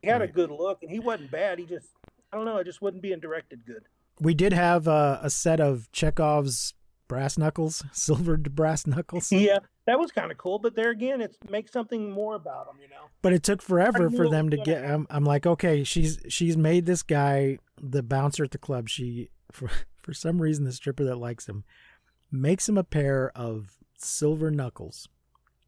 he 0.00 0.08
had 0.08 0.22
a 0.22 0.26
good 0.26 0.50
look, 0.50 0.82
and 0.82 0.90
he 0.90 0.98
wasn't 0.98 1.30
bad. 1.30 1.58
He 1.58 1.66
just, 1.66 1.88
I 2.32 2.36
don't 2.36 2.46
know, 2.46 2.56
it 2.56 2.64
just 2.64 2.82
wasn't 2.82 3.02
being 3.02 3.20
directed 3.20 3.64
good. 3.66 3.84
We 4.20 4.34
did 4.34 4.52
have 4.52 4.86
uh, 4.86 5.18
a 5.22 5.30
set 5.30 5.60
of 5.60 5.90
Chekhov's 5.92 6.74
brass 7.08 7.36
knuckles, 7.36 7.84
silvered 7.92 8.54
brass 8.54 8.86
knuckles. 8.86 9.30
Yeah, 9.30 9.58
that 9.86 9.98
was 9.98 10.12
kind 10.12 10.30
of 10.30 10.38
cool. 10.38 10.58
But 10.58 10.74
there 10.74 10.90
again, 10.90 11.20
it's 11.20 11.36
make 11.50 11.68
something 11.68 12.10
more 12.10 12.34
about 12.34 12.66
them, 12.66 12.76
you 12.80 12.88
know. 12.88 13.08
But 13.20 13.32
it 13.32 13.42
took 13.42 13.62
forever 13.62 14.10
for 14.10 14.28
them 14.28 14.50
to 14.50 14.56
gonna 14.56 14.64
get. 14.64 14.84
I'm, 14.84 15.06
I'm 15.10 15.24
like, 15.24 15.46
okay, 15.46 15.84
she's 15.84 16.20
she's 16.28 16.56
made 16.56 16.86
this 16.86 17.02
guy 17.02 17.58
the 17.80 18.02
bouncer 18.02 18.44
at 18.44 18.50
the 18.50 18.58
club. 18.58 18.88
She 18.88 19.30
for 19.50 19.68
for 19.96 20.14
some 20.14 20.40
reason 20.40 20.64
the 20.64 20.72
stripper 20.72 21.04
that 21.04 21.16
likes 21.16 21.46
him 21.48 21.64
makes 22.30 22.68
him 22.68 22.78
a 22.78 22.84
pair 22.84 23.30
of 23.36 23.76
silver 23.98 24.50
knuckles 24.50 25.08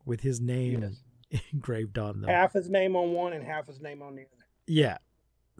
with 0.06 0.22
his 0.22 0.40
name 0.40 0.96
engraved 1.52 1.98
on 1.98 2.20
them. 2.20 2.30
Half 2.30 2.54
his 2.54 2.70
name 2.70 2.96
on 2.96 3.12
one 3.12 3.32
and 3.32 3.44
half 3.44 3.66
his 3.66 3.80
name 3.80 4.02
on 4.02 4.14
the 4.14 4.22
other. 4.22 4.46
Yeah. 4.66 4.98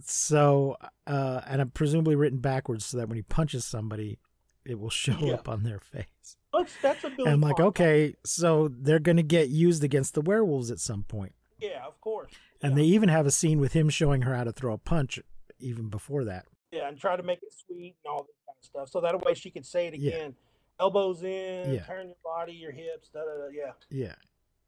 So, 0.01 0.77
uh, 1.07 1.41
and 1.47 1.61
I'm 1.61 1.71
presumably 1.71 2.15
written 2.17 2.39
backwards 2.39 2.85
so 2.87 2.97
that 2.99 3.09
when 3.09 3.17
he 3.17 3.23
punches 3.23 3.65
somebody, 3.65 4.19
it 4.65 4.79
will 4.79 4.91
show 5.05 5.17
Yeah. 5.21 5.35
up 5.35 5.49
on 5.49 5.63
their 5.63 5.79
face. 5.79 6.37
That's, 6.53 6.73
that's 6.83 7.05
a 7.05 7.11
Billy 7.11 7.25
And 7.25 7.29
I'm 7.35 7.41
like, 7.41 7.61
okay, 7.61 8.15
so 8.25 8.69
they're 8.69 8.99
going 9.01 9.17
to 9.17 9.23
get 9.23 9.49
used 9.51 9.83
against 9.85 10.15
the 10.15 10.21
werewolves 10.21 10.71
at 10.71 10.79
some 10.79 11.03
point. 11.05 11.35
Yeah, 11.59 11.85
of 11.87 12.01
course. 12.01 12.33
And 12.63 12.73
Yeah. 12.73 12.77
they 12.77 12.85
even 12.89 13.09
have 13.09 13.27
a 13.27 13.31
scene 13.31 13.59
with 13.61 13.73
him 13.73 13.89
showing 13.89 14.23
her 14.23 14.35
how 14.35 14.45
to 14.45 14.53
throw 14.53 14.73
a 14.75 14.79
punch 14.79 15.19
even 15.59 15.89
before 15.89 16.25
that. 16.25 16.47
Yeah, 16.71 16.89
and 16.89 16.99
try 16.99 17.17
to 17.17 17.23
make 17.23 17.41
it 17.43 17.53
sweet 17.67 17.95
and 18.05 18.13
all 18.13 18.23
this 18.25 18.37
kind 18.47 18.57
of 18.59 18.65
stuff. 18.65 18.89
So 18.91 19.01
that 19.01 19.21
way 19.25 19.35
she 19.35 19.51
could 19.51 19.67
say 19.67 19.89
it 19.89 19.95
Yeah. 19.97 20.13
again. 20.15 20.35
Elbows 20.81 21.23
in, 21.23 21.75
Yeah. 21.75 21.85
turn 21.85 22.07
your 22.07 22.17
body, 22.25 22.53
your 22.53 22.73
hips, 22.73 23.09
da 23.09 23.21
da 23.21 23.27
da. 23.27 23.49
Yeah. 23.53 23.73
Yeah. 23.91 24.15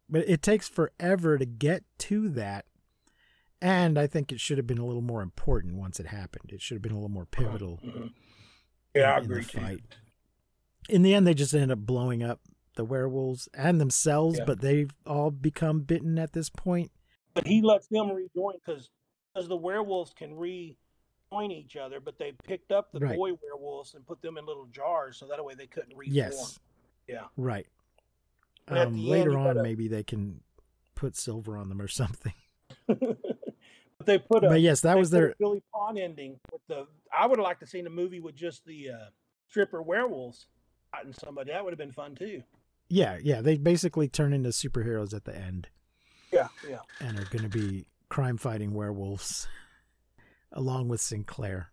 But 0.09 0.29
it 0.29 0.41
takes 0.43 0.69
forever 0.69 1.37
to 1.39 1.45
get 1.47 1.83
to 1.99 2.29
that. 2.31 2.67
And 3.63 3.99
I 3.99 4.07
think 4.07 4.33
it 4.33 4.41
should 4.41 4.59
have 4.59 4.67
been 4.67 4.79
a 4.79 4.85
little 4.87 5.03
more 5.03 5.23
important 5.23 5.75
once 5.77 5.99
it 5.99 6.07
happened. 6.07 6.51
It 6.53 6.61
should 6.61 6.75
have 6.77 6.83
been 6.83 6.93
a 6.93 6.97
little 6.97 7.09
more 7.09 7.25
pivotal. 7.27 7.79
Mhm. 7.85 8.13
Yeah, 8.95 9.15
I 9.15 9.19
agree. 9.19 9.37
in 9.39 9.43
the 9.43 9.49
fight. 9.49 9.81
In 10.89 11.03
the 11.03 11.15
end, 11.15 11.27
they 11.27 11.35
just 11.35 11.55
end 11.55 11.73
up 11.73 11.81
blowing 11.81 12.23
up 12.23 12.41
the 12.77 12.85
werewolves 12.85 13.49
and 13.55 13.81
themselves, 13.81 14.39
Yeah. 14.39 14.45
but 14.45 14.61
they've 14.61 14.91
all 15.07 15.31
become 15.31 15.81
bitten 15.81 16.19
at 16.19 16.33
this 16.33 16.49
point. 16.51 16.93
But 17.35 17.47
he 17.47 17.61
lets 17.63 17.87
them 17.89 18.11
rejoin 18.13 18.55
because 18.65 18.91
because 19.35 19.49
the 19.49 19.57
werewolves 19.57 20.15
can 20.15 20.35
rejoin 20.35 21.51
each 21.51 21.77
other, 21.77 22.01
but 22.01 22.19
they 22.19 22.33
picked 22.45 22.73
up 22.73 22.91
the 22.93 23.01
Right. 23.01 23.17
boy 23.17 23.33
werewolves 23.35 23.95
and 23.95 24.07
put 24.07 24.23
them 24.23 24.39
in 24.39 24.47
little 24.47 24.67
jars 24.67 25.19
so 25.19 25.27
that 25.29 25.45
way 25.45 25.55
they 25.55 25.67
couldn't 25.67 25.95
reform. 25.97 26.15
Yes, 26.15 26.59
Yeah. 27.07 27.27
right. 27.37 27.67
And 28.69 28.79
Um, 28.79 28.93
the 28.95 29.01
end, 29.01 29.09
later 29.11 29.37
on, 29.39 29.45
gotta- 29.45 29.63
maybe 29.63 29.89
they 29.89 30.03
can 30.05 30.43
put 30.95 31.17
silver 31.17 31.57
on 31.59 31.69
them 31.69 31.83
or 31.83 31.89
something. 31.89 32.33
but 34.07 34.13
they 34.13 34.19
put 34.19 34.45
a 34.45 34.49
But 34.49 34.61
yes, 34.61 34.81
that 34.83 34.97
was 34.97 35.11
their. 35.11 35.35
Billy 35.39 35.63
Pon 35.75 35.99
ending 35.99 36.39
with 36.53 36.63
the. 36.69 36.87
I 37.17 37.27
would 37.27 37.39
have 37.39 37.45
liked 37.45 37.61
to 37.61 37.67
seen 37.67 37.87
a 37.87 37.91
movie 37.91 38.21
with 38.21 38.35
just 38.35 38.65
the 38.65 38.91
uh, 38.91 39.07
stripper 39.49 39.83
werewolves 39.83 40.47
fighting 40.93 41.13
somebody. 41.13 41.53
That 41.53 41.65
would 41.65 41.73
have 41.73 41.79
been 41.79 41.93
fun 41.93 42.15
too. 42.15 42.43
Yeah, 42.89 43.19
yeah. 43.23 43.41
They 43.41 43.57
basically 43.57 44.09
turn 44.09 44.33
into 44.33 44.51
superheroes 44.51 45.13
at 45.13 45.25
the 45.25 45.37
end 45.37 45.69
Yeah, 46.33 46.49
yeah. 46.69 46.79
and 47.01 47.19
are 47.19 47.25
going 47.25 47.43
to 47.43 47.49
be 47.49 47.87
crime 48.09 48.37
fighting 48.37 48.73
werewolves 48.75 49.49
along 50.53 50.89
with 50.89 51.01
Sinclair. 51.01 51.73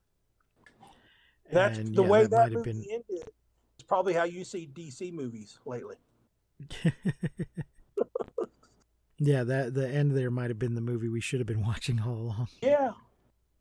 That's 1.52 1.78
And, 1.78 1.96
the 1.96 2.02
yeah, 2.02 2.10
way 2.10 2.22
that 2.24 2.32
that, 2.32 2.38
might 2.38 2.52
have 2.54 2.66
movie 2.66 2.88
ended. 2.92 3.30
It's 3.76 3.84
probably 3.88 4.14
how 4.14 4.24
you 4.24 4.44
see 4.44 4.68
DC 4.74 5.14
movies 5.14 5.60
lately. 5.66 5.98
yeah, 9.20 9.44
that 9.44 9.74
the 9.74 9.88
end 9.88 10.16
there 10.16 10.32
might 10.32 10.50
have 10.50 10.60
been 10.60 10.76
the 10.76 10.82
movie 10.82 11.08
we 11.10 11.22
should 11.22 11.40
have 11.40 11.48
been 11.48 11.66
watching 11.66 12.00
all 12.02 12.14
along. 12.14 12.48
Yeah. 12.62 12.92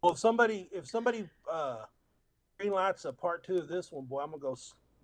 Well, 0.02 0.12
if 0.12 0.18
somebody 0.18 0.68
if 0.72 0.86
somebody 0.88 1.28
uh, 1.50 1.78
greenlights 2.60 3.04
a 3.04 3.12
part 3.12 3.44
two 3.44 3.58
of 3.58 3.68
this 3.68 3.92
one, 3.92 4.04
boy, 4.06 4.20
I'm 4.20 4.30
gonna 4.30 4.40
go 4.42 4.56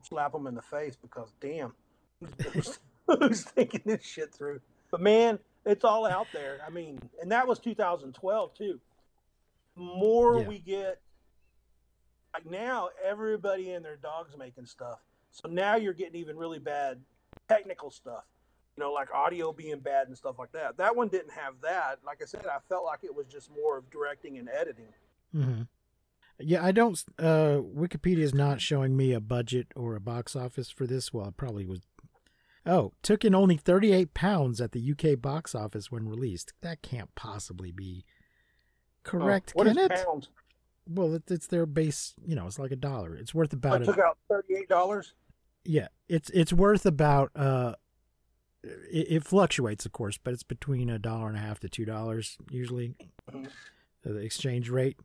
slap 0.02 0.32
them 0.32 0.46
in 0.46 0.54
the 0.54 0.62
face 0.62 0.96
because 0.96 1.32
damn, 1.40 1.72
who's, 2.52 2.78
who's 3.06 3.42
thinking 3.42 3.82
this 3.84 4.04
shit 4.04 4.34
through? 4.34 4.60
But 4.90 5.00
man, 5.00 5.38
it's 5.64 5.84
all 5.84 6.06
out 6.06 6.26
there. 6.32 6.58
I 6.66 6.70
mean, 6.70 6.98
and 7.20 7.30
that 7.30 7.46
was 7.46 7.58
2012 7.58 8.54
too. 8.54 8.80
More 9.76 10.40
Yeah. 10.40 10.48
we 10.48 10.58
get, 10.58 11.00
like 12.34 12.46
now, 12.46 12.88
everybody 13.04 13.70
and 13.72 13.84
their 13.84 13.96
dogs 13.96 14.34
making 14.36 14.66
stuff. 14.66 14.98
So 15.30 15.48
now 15.48 15.76
you're 15.76 15.92
getting 15.92 16.16
even 16.16 16.36
really 16.36 16.58
bad 16.58 16.98
technical 17.48 17.90
stuff. 17.90 18.24
You 18.78 18.84
know, 18.84 18.92
like 18.92 19.12
audio 19.12 19.52
being 19.52 19.80
bad 19.80 20.06
and 20.06 20.16
stuff 20.16 20.36
like 20.38 20.52
that. 20.52 20.76
That 20.76 20.94
one 20.94 21.08
didn't 21.08 21.32
have 21.32 21.54
that. 21.62 21.98
Like 22.06 22.22
I 22.22 22.26
said, 22.26 22.46
I 22.46 22.58
felt 22.68 22.84
like 22.84 23.00
it 23.02 23.12
was 23.12 23.26
just 23.26 23.50
more 23.50 23.76
of 23.76 23.90
directing 23.90 24.38
and 24.38 24.48
editing. 24.48 24.92
Mm-hmm. 25.34 25.62
Yeah, 26.38 26.64
I 26.64 26.70
don't. 26.70 26.96
Uh, 27.18 27.58
Wikipedia 27.76 28.18
is 28.20 28.32
not 28.32 28.60
showing 28.60 28.96
me 28.96 29.12
a 29.12 29.18
budget 29.18 29.66
or 29.74 29.96
a 29.96 30.00
box 30.00 30.36
office 30.36 30.70
for 30.70 30.86
this. 30.86 31.12
Well, 31.12 31.26
it 31.26 31.36
probably 31.36 31.66
was. 31.66 31.80
Oh, 32.64 32.92
took 33.02 33.24
in 33.24 33.34
only 33.34 33.56
38 33.56 34.14
pounds 34.14 34.60
at 34.60 34.70
the 34.70 34.92
UK 34.92 35.20
box 35.20 35.56
office 35.56 35.90
when 35.90 36.08
released. 36.08 36.52
That 36.60 36.80
can't 36.80 37.12
possibly 37.16 37.72
be 37.72 38.04
correct, 39.02 39.54
Oh, 39.56 39.58
what 39.58 39.66
is 39.66 39.76
can 39.76 39.90
it? 39.90 40.04
pounds? 40.06 40.28
Well, 40.88 41.16
it, 41.16 41.24
it's 41.28 41.48
their 41.48 41.66
base. 41.66 42.14
You 42.24 42.36
know, 42.36 42.46
it's 42.46 42.60
like 42.60 42.70
a 42.70 42.76
dollar. 42.76 43.16
It's 43.16 43.34
worth 43.34 43.52
I 43.52 43.56
about. 43.56 43.84
took 43.84 43.98
A, 43.98 44.04
out 44.04 44.18
thirty-eight 44.28 44.68
dollars. 44.68 45.14
yeah, 45.64 45.88
it's 46.08 46.30
it's 46.30 46.52
worth 46.52 46.86
about. 46.86 47.32
Uh, 47.34 47.74
it, 48.62 49.06
it 49.10 49.24
fluctuates, 49.24 49.86
of 49.86 49.92
course, 49.92 50.18
but 50.18 50.32
it's 50.34 50.42
between 50.42 50.90
a 50.90 50.98
dollar 50.98 51.28
and 51.28 51.36
a 51.36 51.40
half 51.40 51.60
to 51.60 51.68
two 51.68 51.84
dollars 51.84 52.38
usually. 52.50 52.94
Mhm. 53.30 53.48
The 54.02 54.16
exchange 54.16 54.70
rate. 54.70 54.96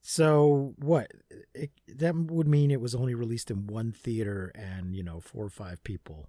So 0.00 0.74
what? 0.78 1.10
It, 1.54 1.70
that 1.88 2.14
would 2.14 2.46
mean 2.46 2.70
it 2.70 2.80
was 2.80 2.94
only 2.94 3.14
released 3.14 3.50
in 3.50 3.66
one 3.66 3.90
theater, 3.92 4.52
and 4.54 4.94
you 4.94 5.02
know, 5.02 5.20
four 5.20 5.44
or 5.44 5.50
five 5.50 5.82
people 5.84 6.28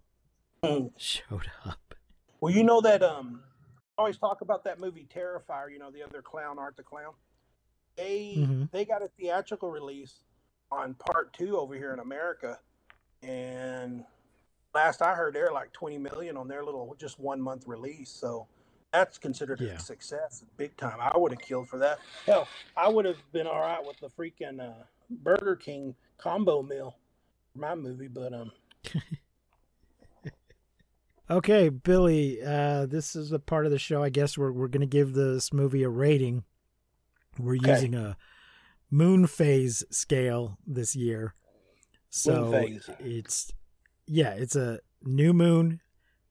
showed 0.97 1.49
up. 1.65 1.93
Well, 2.41 2.53
you 2.53 2.63
know 2.63 2.81
that 2.81 3.03
um, 3.03 3.41
I 3.97 4.01
always 4.01 4.17
talk 4.17 4.41
about 4.41 4.63
that 4.63 4.79
movie 4.79 5.07
Terrifier. 5.13 5.71
You 5.71 5.79
know 5.79 5.91
the 5.91 6.03
other 6.03 6.21
clown, 6.21 6.57
Art 6.57 6.75
the 6.77 6.83
Clown. 6.83 7.13
They 7.95 8.35
Mhm. 8.37 8.71
they 8.71 8.85
got 8.85 9.01
a 9.03 9.09
theatrical 9.19 9.69
release 9.69 10.23
on 10.71 10.93
part 10.95 11.33
two 11.33 11.57
over 11.57 11.75
here 11.75 11.93
in 11.93 11.99
America, 11.99 12.59
and 13.21 14.03
last 14.73 15.01
I 15.01 15.13
heard, 15.15 15.33
they're 15.33 15.51
like 15.51 15.71
twenty 15.73 15.97
million 15.97 16.37
on 16.37 16.47
their 16.47 16.63
little 16.63 16.95
just 16.99 17.19
one 17.19 17.41
month 17.41 17.65
release. 17.67 18.09
So 18.09 18.47
that's 18.91 19.17
considered 19.17 19.59
Yeah. 19.61 19.73
a 19.73 19.79
success, 19.79 20.43
big 20.57 20.75
time. 20.77 20.97
I 20.99 21.15
would 21.17 21.31
have 21.31 21.41
killed 21.41 21.67
for 21.69 21.77
that. 21.79 21.99
Hell, 22.25 22.47
I 22.75 22.87
would 22.89 23.05
have 23.05 23.17
been 23.31 23.45
all 23.47 23.59
right 23.59 23.83
with 23.85 23.97
the 23.99 24.07
freaking 24.09 24.59
uh, 24.59 24.83
Burger 25.09 25.55
King 25.55 25.93
combo 26.17 26.61
meal 26.63 26.97
for 27.53 27.59
my 27.59 27.75
movie, 27.75 28.07
but 28.07 28.33
um, 28.33 28.51
Okay, 31.31 31.69
Billy. 31.69 32.41
Uh, 32.43 32.87
this 32.87 33.15
is 33.15 33.31
a 33.31 33.37
part 33.37 33.65
of 33.67 33.71
the 33.71 33.77
show. 33.77 34.01
I 34.01 34.09
guess 34.09 34.35
we're 34.37 34.51
we're 34.51 34.67
gonna 34.67 34.87
give 34.87 35.13
this 35.13 35.53
movie 35.53 35.83
a 35.83 35.89
rating. 35.89 36.43
We're 37.37 37.55
Okay. 37.57 37.69
using 37.69 37.93
a 37.93 38.17
moon 38.89 39.27
phase 39.27 39.83
scale 39.91 40.57
this 40.65 40.95
year. 40.95 41.35
So 42.09 42.51
phase. 42.51 42.89
it's 42.99 43.51
yeah, 44.09 44.31
it's 44.31 44.55
a 44.55 44.79
new 45.03 45.33
moon, 45.33 45.81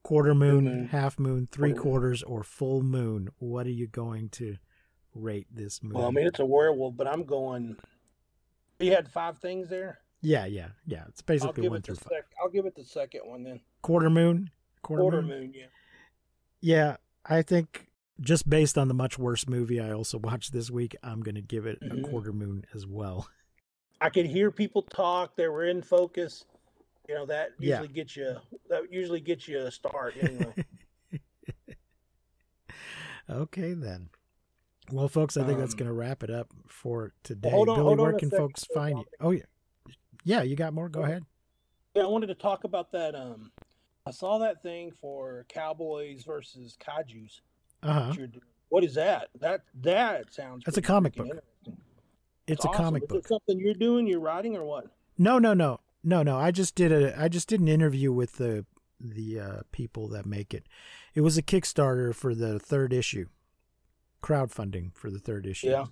quarter 0.02 0.34
moon, 0.34 0.64
moon. 0.64 0.88
half 0.88 1.18
moon, 1.18 1.48
three 1.50 1.72
quarters, 1.72 2.22
or 2.22 2.42
full 2.42 2.82
moon. 2.82 3.28
What 3.38 3.66
are 3.66 3.70
you 3.70 3.86
going 3.86 4.28
to 4.30 4.56
rate 5.14 5.46
this 5.50 5.82
movie? 5.82 5.96
well, 5.96 6.06
I 6.08 6.10
mean 6.10 6.26
it's 6.26 6.40
a 6.40 6.44
werewolf, 6.46 6.96
but 6.96 7.06
I'm 7.06 7.24
going. 7.24 7.76
You 8.80 8.92
had 8.92 9.08
five 9.08 9.38
things 9.38 9.68
there. 9.68 9.98
yeah, 10.20 10.44
yeah, 10.46 10.68
yeah. 10.86 11.04
It's 11.08 11.22
basically 11.22 11.68
one 11.68 11.78
it 11.78 11.84
through 11.84 11.96
five. 11.96 12.08
sec- 12.10 12.26
I'll 12.42 12.50
give 12.50 12.66
it 12.66 12.74
the 12.74 12.84
second 12.84 13.22
one 13.24 13.42
then. 13.42 13.60
Quarter 13.82 14.10
moon, 14.10 14.50
quarter, 14.82 15.02
Quarter 15.02 15.22
moon. 15.22 15.40
moon, 15.40 15.52
yeah. 15.54 15.66
Yeah, 16.60 16.96
I 17.24 17.42
think 17.42 17.86
just 18.20 18.48
based 18.50 18.76
on 18.76 18.88
the 18.88 18.94
much 18.94 19.18
worse 19.18 19.48
movie 19.48 19.80
I 19.80 19.92
also 19.92 20.18
watched 20.22 20.52
this 20.52 20.70
week, 20.70 20.96
I'm 21.02 21.20
going 21.22 21.34
to 21.36 21.40
give 21.42 21.66
it 21.66 21.80
Mhm. 21.80 22.04
a 22.04 22.08
quarter 22.08 22.32
moon 22.32 22.64
as 22.74 22.86
well. 22.86 23.28
I 24.00 24.10
could 24.10 24.26
hear 24.26 24.50
people 24.52 24.82
talk. 24.82 25.34
They 25.36 25.48
were 25.48 25.64
in 25.64 25.82
focus. 25.82 26.44
You 27.08 27.14
know 27.14 27.26
that 27.26 27.50
Yeah. 27.58 27.80
usually 27.80 27.88
gets 27.94 28.16
you. 28.16 28.36
That 28.68 28.82
usually 28.92 29.20
gets 29.20 29.48
you 29.48 29.58
a 29.60 29.70
start 29.70 30.14
anyway. 30.20 30.54
okay, 33.30 33.72
then. 33.74 34.10
Well, 34.90 35.08
folks, 35.08 35.36
I 35.36 35.44
think 35.44 35.58
that's 35.58 35.72
Um, 35.74 35.78
going 35.78 35.86
to 35.88 35.92
wrap 35.94 36.22
it 36.22 36.30
up 36.30 36.48
for 36.66 37.12
today. 37.22 37.50
hold 37.50 37.68
on- 37.68 37.76
Billy, 37.78 37.96
where 37.96 38.12
can 38.14 38.30
second, 38.30 38.44
folks 38.46 38.64
find 38.74 38.98
you? 38.98 39.04
Oh, 39.20 39.30
yeah. 39.30 39.42
Yeah, 40.24 40.42
you 40.42 40.56
got 40.56 40.72
more? 40.74 40.88
Go 40.88 41.02
ahead. 41.02 41.24
yeah, 41.94 42.02
I 42.04 42.06
wanted 42.06 42.26
to 42.28 42.34
talk 42.34 42.64
about 42.64 42.92
that. 42.92 43.14
Um, 43.14 43.52
I 44.06 44.10
saw 44.10 44.38
that 44.38 44.62
thing 44.62 44.92
for 45.00 45.44
Cowboys 45.48 46.24
versus 46.24 46.76
Kaiju's. 46.80 47.40
Uh 47.82 47.92
huh. 47.92 48.06
that 48.08 48.16
you're 48.16 48.26
doing. 48.26 48.42
What 48.70 48.84
is 48.84 48.94
that? 48.94 49.28
That 49.40 49.62
that 49.82 50.32
sounds. 50.32 50.64
That's 50.64 50.76
a 50.76 50.82
comic 50.82 51.14
book. 51.14 51.26
interesting. 51.28 51.78
It's 52.46 52.64
a 52.64 52.68
awesome. 52.68 52.84
comic 52.84 53.02
Is 53.04 53.08
book. 53.08 53.18
it 53.18 53.28
something 53.28 53.58
you're 53.60 53.74
doing? 53.74 54.06
You're 54.06 54.20
writing 54.20 54.56
or 54.56 54.64
what? 54.64 54.86
No, 55.16 55.38
no, 55.38 55.54
no, 55.54 55.80
no, 56.02 56.22
no. 56.22 56.36
I 56.36 56.50
just 56.50 56.74
did 56.74 56.92
a. 56.92 57.20
I 57.20 57.28
just 57.28 57.48
did 57.48 57.60
an 57.60 57.68
interview 57.68 58.12
with 58.12 58.36
the 58.36 58.64
the 59.00 59.40
uh, 59.40 59.60
people 59.72 60.08
that 60.08 60.26
make 60.26 60.54
it. 60.54 60.64
It 61.14 61.20
was 61.20 61.38
a 61.38 61.42
Kickstarter 61.42 62.14
for 62.14 62.34
the 62.34 62.58
third 62.58 62.92
issue, 62.92 63.26
crowdfunding 64.22 64.94
for 64.94 65.10
the 65.10 65.18
third 65.18 65.46
issue. 65.46 65.70
Yeah. 65.70 65.86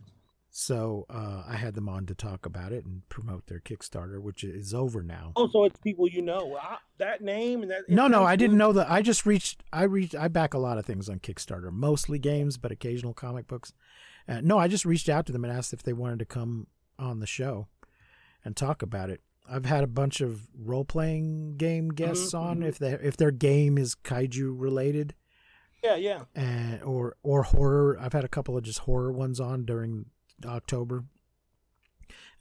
So 0.58 1.04
uh, 1.10 1.42
I 1.46 1.56
had 1.56 1.74
them 1.74 1.86
on 1.86 2.06
to 2.06 2.14
talk 2.14 2.46
about 2.46 2.72
it 2.72 2.86
and 2.86 3.06
promote 3.10 3.46
their 3.46 3.60
Kickstarter, 3.60 4.22
which 4.22 4.42
is 4.42 4.72
over 4.72 5.02
now. 5.02 5.32
Oh, 5.36 5.50
so 5.52 5.64
it's 5.64 5.78
people 5.80 6.08
you 6.08 6.22
know. 6.22 6.56
I, 6.58 6.78
that 6.96 7.20
name 7.20 7.60
and 7.60 7.70
that. 7.70 7.82
No, 7.88 8.06
no, 8.06 8.24
I 8.24 8.36
didn't 8.36 8.56
know 8.56 8.72
that. 8.72 8.90
I 8.90 9.02
just 9.02 9.26
reached. 9.26 9.62
I 9.70 9.82
reached. 9.82 10.14
I 10.14 10.28
back 10.28 10.54
a 10.54 10.58
lot 10.58 10.78
of 10.78 10.86
things 10.86 11.10
on 11.10 11.18
Kickstarter, 11.18 11.70
mostly 11.70 12.18
games, 12.18 12.56
but 12.56 12.72
occasional 12.72 13.12
comic 13.12 13.46
books. 13.46 13.74
Uh, 14.26 14.40
no, 14.42 14.58
I 14.58 14.66
just 14.66 14.86
reached 14.86 15.10
out 15.10 15.26
to 15.26 15.32
them 15.32 15.44
and 15.44 15.52
asked 15.52 15.74
if 15.74 15.82
they 15.82 15.92
wanted 15.92 16.20
to 16.20 16.24
come 16.24 16.68
on 16.98 17.20
the 17.20 17.26
show 17.26 17.68
and 18.42 18.56
talk 18.56 18.80
about 18.80 19.10
it. 19.10 19.20
I've 19.48 19.64
had 19.64 19.84
a 19.84 19.86
bunch 19.86 20.20
of 20.20 20.48
role 20.54 20.84
playing 20.84 21.56
game 21.56 21.90
guests 21.90 22.32
Mhm, 22.32 22.38
on 22.38 22.60
mhm. 22.60 22.66
if 22.68 22.78
they 22.78 22.92
if 22.92 23.16
their 23.16 23.30
game 23.30 23.78
is 23.78 23.94
kaiju 23.94 24.52
related 24.58 25.14
Yeah, 25.82 25.96
yeah. 25.96 26.24
and 26.34 26.82
or 26.82 27.16
or 27.22 27.44
horror. 27.44 27.96
I've 28.00 28.12
had 28.12 28.24
a 28.24 28.28
couple 28.28 28.56
of 28.56 28.64
just 28.64 28.80
horror 28.80 29.12
ones 29.12 29.38
on 29.40 29.64
during 29.64 30.06
October, 30.44 31.04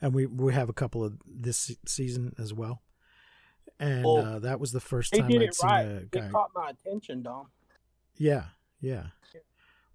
and 0.01 0.13
we 0.13 0.25
we 0.25 0.53
have 0.53 0.69
a 0.69 0.73
couple 0.73 1.03
of 1.03 1.17
this 1.25 1.75
season 1.85 2.33
as 2.39 2.53
well. 2.53 2.81
And 3.79 4.05
Well, 4.05 4.17
uh, 4.17 4.39
that 4.39 4.59
was 4.59 4.71
the 4.71 4.79
first 4.79 5.13
time 5.13 5.25
I'd 5.25 5.41
it 5.41 5.53
seen 5.55 5.69
right. 5.69 5.81
a 5.85 6.07
guy. 6.09 6.25
It 6.27 6.31
caught 6.31 6.51
my 6.55 6.69
attention, 6.69 7.23
Dom. 7.23 7.47
Yeah, 8.17 8.45
yeah. 8.79 9.07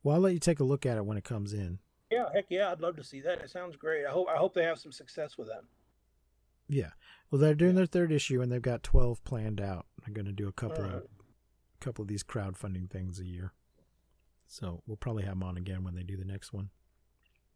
Well, 0.02 0.16
I'll 0.16 0.20
let 0.22 0.32
you 0.34 0.38
take 0.38 0.60
a 0.60 0.64
look 0.64 0.84
at 0.86 0.96
it 0.96 1.04
when 1.04 1.16
it 1.16 1.24
comes 1.24 1.52
in. 1.52 1.78
Yeah, 2.10 2.28
heck 2.32 2.46
yeah, 2.50 2.70
I'd 2.72 2.80
love 2.80 2.96
to 2.96 3.04
see 3.04 3.20
that. 3.22 3.40
It 3.40 3.50
sounds 3.50 3.76
great. 3.76 4.04
I 4.06 4.10
hope 4.10 4.28
I 4.28 4.36
hope 4.36 4.54
they 4.54 4.64
have 4.64 4.78
some 4.78 4.92
success 4.92 5.36
with 5.38 5.48
that. 5.48 5.62
Yeah. 6.70 6.90
Well, 7.30 7.40
they're 7.40 7.54
doing 7.54 7.74
their 7.74 7.86
third 7.86 8.12
issue, 8.12 8.40
and 8.40 8.50
they've 8.50 8.62
got 8.62 8.82
twelve 8.82 9.22
planned 9.24 9.60
out. 9.60 9.86
They're 10.04 10.14
going 10.14 10.26
to 10.26 10.32
do 10.32 10.48
a 10.48 10.52
couple 10.52 10.84
of 10.84 10.90
Alright. 10.90 11.06
couple 11.80 12.02
of 12.02 12.08
these 12.08 12.22
crowdfunding 12.22 12.88
things 12.90 13.18
a 13.20 13.26
year. 13.26 13.52
So 14.46 14.82
we'll 14.86 14.96
probably 14.96 15.24
have 15.24 15.32
them 15.32 15.42
on 15.42 15.56
again 15.56 15.84
when 15.84 15.94
they 15.94 16.02
do 16.02 16.16
the 16.16 16.24
next 16.24 16.52
one. 16.52 16.70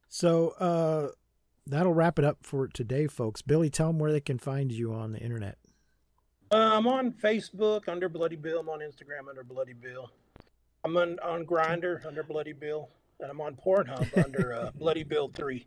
So 0.09 0.51
uh, 0.61 1.09
that'll 1.67 1.93
wrap 1.93 2.19
it 2.19 2.25
up 2.25 2.39
for 2.43 2.69
today, 2.69 3.07
folks. 3.07 3.43
Billy, 3.43 3.71
tell 3.71 3.89
them 3.89 3.99
where 3.99 4.13
they 4.13 4.21
can 4.21 4.39
find 4.39 4.71
you 4.71 4.93
on 4.93 5.13
the 5.13 5.19
internet. 5.19 5.59
Uh, 6.53 6.71
I'm 6.75 6.87
on 6.87 7.11
Facebook 7.13 7.89
under 7.89 8.09
Bloody 8.09 8.37
Bill. 8.37 8.61
I'm 8.61 8.69
on 8.69 8.81
Instagram 8.81 9.29
under 9.29 9.43
Bloody 9.43 9.73
Bill. 9.73 10.11
I'm 10.85 10.97
on 10.97 11.19
on 11.21 11.47
Grindr 11.47 12.05
under 12.07 12.23
Bloody 12.23 12.53
Bill, 12.53 12.89
and 13.19 13.31
I'm 13.31 13.41
on 13.41 13.57
Pornhub 13.57 14.25
under 14.25 14.53
uh, 14.55 14.71
Bloody 14.79 15.03
Bill 15.03 15.29
Three. 15.29 15.67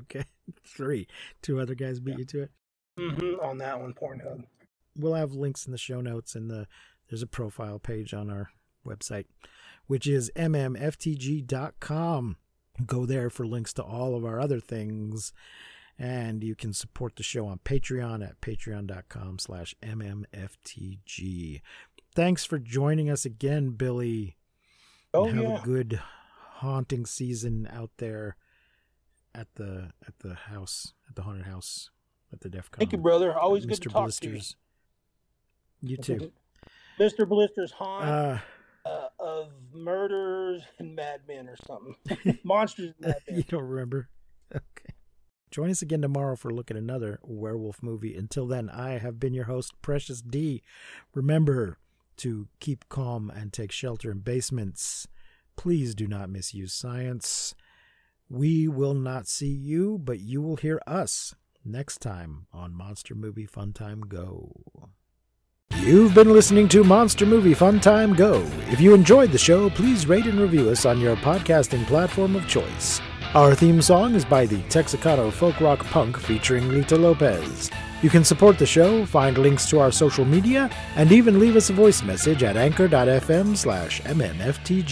Okay, 0.00 0.24
three. 0.66 1.06
Two 1.42 1.60
other 1.60 1.74
guys 1.74 2.00
beat 2.00 2.18
you 2.18 2.24
to 2.26 2.42
it. 2.42 2.50
hmm 2.98 3.34
on 3.42 3.58
that 3.58 3.80
one, 3.80 3.94
Pornhub. 3.94 4.44
we'll 4.96 5.14
have 5.14 5.32
links 5.32 5.66
in 5.66 5.72
the 5.72 5.78
show 5.78 6.00
notes 6.00 6.34
and 6.34 6.50
the 6.50 6.66
there's 7.08 7.22
a 7.22 7.26
profile 7.26 7.78
page 7.78 8.14
on 8.14 8.30
our 8.30 8.50
website 8.86 9.26
which 9.86 10.06
is 10.06 10.30
mmftg.com 10.36 12.36
go 12.86 13.06
there 13.06 13.30
for 13.30 13.46
links 13.46 13.72
to 13.74 13.82
all 13.82 14.16
of 14.16 14.24
our 14.24 14.40
other 14.40 14.60
things. 14.60 15.32
And 15.96 16.42
you 16.42 16.56
can 16.56 16.72
support 16.72 17.14
the 17.16 17.22
show 17.22 17.46
on 17.46 17.58
patreon 17.58 18.26
at 18.26 18.40
patreon.com 18.40 19.38
slash 19.38 19.74
mmftg 19.82 21.60
thanks 22.14 22.44
for 22.44 22.58
joining 22.58 23.10
us 23.10 23.24
again 23.24 23.70
billy. 23.70 24.36
Oh 25.12 25.26
and 25.26 25.38
have 25.38 25.48
yeah, 25.48 25.62
a 25.62 25.64
good 25.64 26.00
haunting 26.54 27.06
season 27.06 27.68
out 27.72 27.90
there 27.98 28.36
at 29.34 29.48
the 29.56 29.90
at 30.06 30.18
the 30.20 30.34
house 30.34 30.92
at 31.08 31.16
the 31.16 31.22
haunted 31.22 31.46
house 31.46 31.90
at 32.32 32.40
the 32.40 32.48
DEF 32.48 32.70
CON. 32.70 32.78
thank 32.80 32.92
you, 32.92 32.98
brother. 32.98 33.36
Always 33.36 33.64
good 33.66 33.78
Mr. 33.78 33.82
to 33.82 33.88
talk 33.90 34.04
Blisters. 34.04 34.56
You 35.80 35.96
to 35.98 36.12
you. 36.12 36.18
too. 36.18 36.32
Mr. 36.98 37.28
Blister's 37.28 37.72
haunt 37.72 38.04
Uh, 38.04 38.38
uh, 38.88 39.08
of 39.18 39.48
murders 39.72 40.62
and 40.78 40.94
madmen 40.94 41.48
or 41.48 41.56
something. 41.66 42.38
Monsters 42.44 42.94
and 43.02 43.14
you 43.36 43.42
don't 43.44 43.64
remember? 43.64 44.08
Okay. 44.54 44.94
Join 45.50 45.70
us 45.70 45.82
again 45.82 46.02
tomorrow 46.02 46.36
for 46.36 46.50
a 46.50 46.54
look 46.54 46.70
at 46.70 46.76
another 46.76 47.18
werewolf 47.24 47.82
movie. 47.82 48.14
Until 48.16 48.46
then, 48.46 48.68
I 48.70 48.98
have 48.98 49.18
been 49.18 49.34
your 49.34 49.44
host, 49.46 49.72
Precious 49.82 50.20
D. 50.20 50.62
Remember 51.14 51.78
to 52.18 52.46
keep 52.60 52.88
calm 52.88 53.30
and 53.34 53.52
take 53.52 53.72
shelter 53.72 54.10
in 54.12 54.18
basements. 54.20 55.08
Please 55.56 55.94
do 55.94 56.06
not 56.06 56.28
misuse 56.30 56.72
science. 56.72 57.54
We 58.34 58.66
will 58.66 58.94
not 58.94 59.28
see 59.28 59.46
you, 59.46 59.96
but 59.96 60.18
you 60.18 60.42
will 60.42 60.56
hear 60.56 60.82
us 60.88 61.36
next 61.64 61.98
time 62.00 62.48
on 62.52 62.74
Monster 62.74 63.14
Movie 63.14 63.46
Fun 63.46 63.72
Time 63.72 64.00
Go. 64.00 64.50
You've 65.76 66.16
been 66.16 66.32
listening 66.32 66.66
to 66.70 66.82
Monster 66.82 67.26
Movie 67.26 67.54
Fun 67.54 67.78
Time 67.78 68.12
Go. 68.12 68.44
If 68.72 68.80
you 68.80 68.92
enjoyed 68.92 69.30
the 69.30 69.38
show, 69.38 69.70
please 69.70 70.08
rate 70.08 70.26
and 70.26 70.40
review 70.40 70.68
us 70.70 70.84
on 70.84 71.00
your 71.00 71.14
podcasting 71.14 71.86
platform 71.86 72.34
of 72.34 72.48
choice. 72.48 73.00
Our 73.34 73.54
theme 73.54 73.80
song 73.80 74.16
is 74.16 74.24
by 74.24 74.46
the 74.46 74.62
Texacato 74.62 75.32
Folk 75.32 75.60
Rock 75.60 75.84
Punk 75.86 76.18
featuring 76.18 76.70
Lita 76.70 76.96
Lopez. 76.96 77.70
You 78.02 78.10
can 78.10 78.24
support 78.24 78.58
the 78.58 78.66
show, 78.66 79.06
find 79.06 79.38
links 79.38 79.70
to 79.70 79.78
our 79.78 79.92
social 79.92 80.24
media, 80.24 80.68
and 80.96 81.12
even 81.12 81.38
leave 81.38 81.54
us 81.54 81.70
a 81.70 81.72
voice 81.72 82.02
message 82.02 82.42
at 82.42 82.56
anchor.fm 82.56 83.56
slash 83.56 84.00
mmftg. 84.02 84.90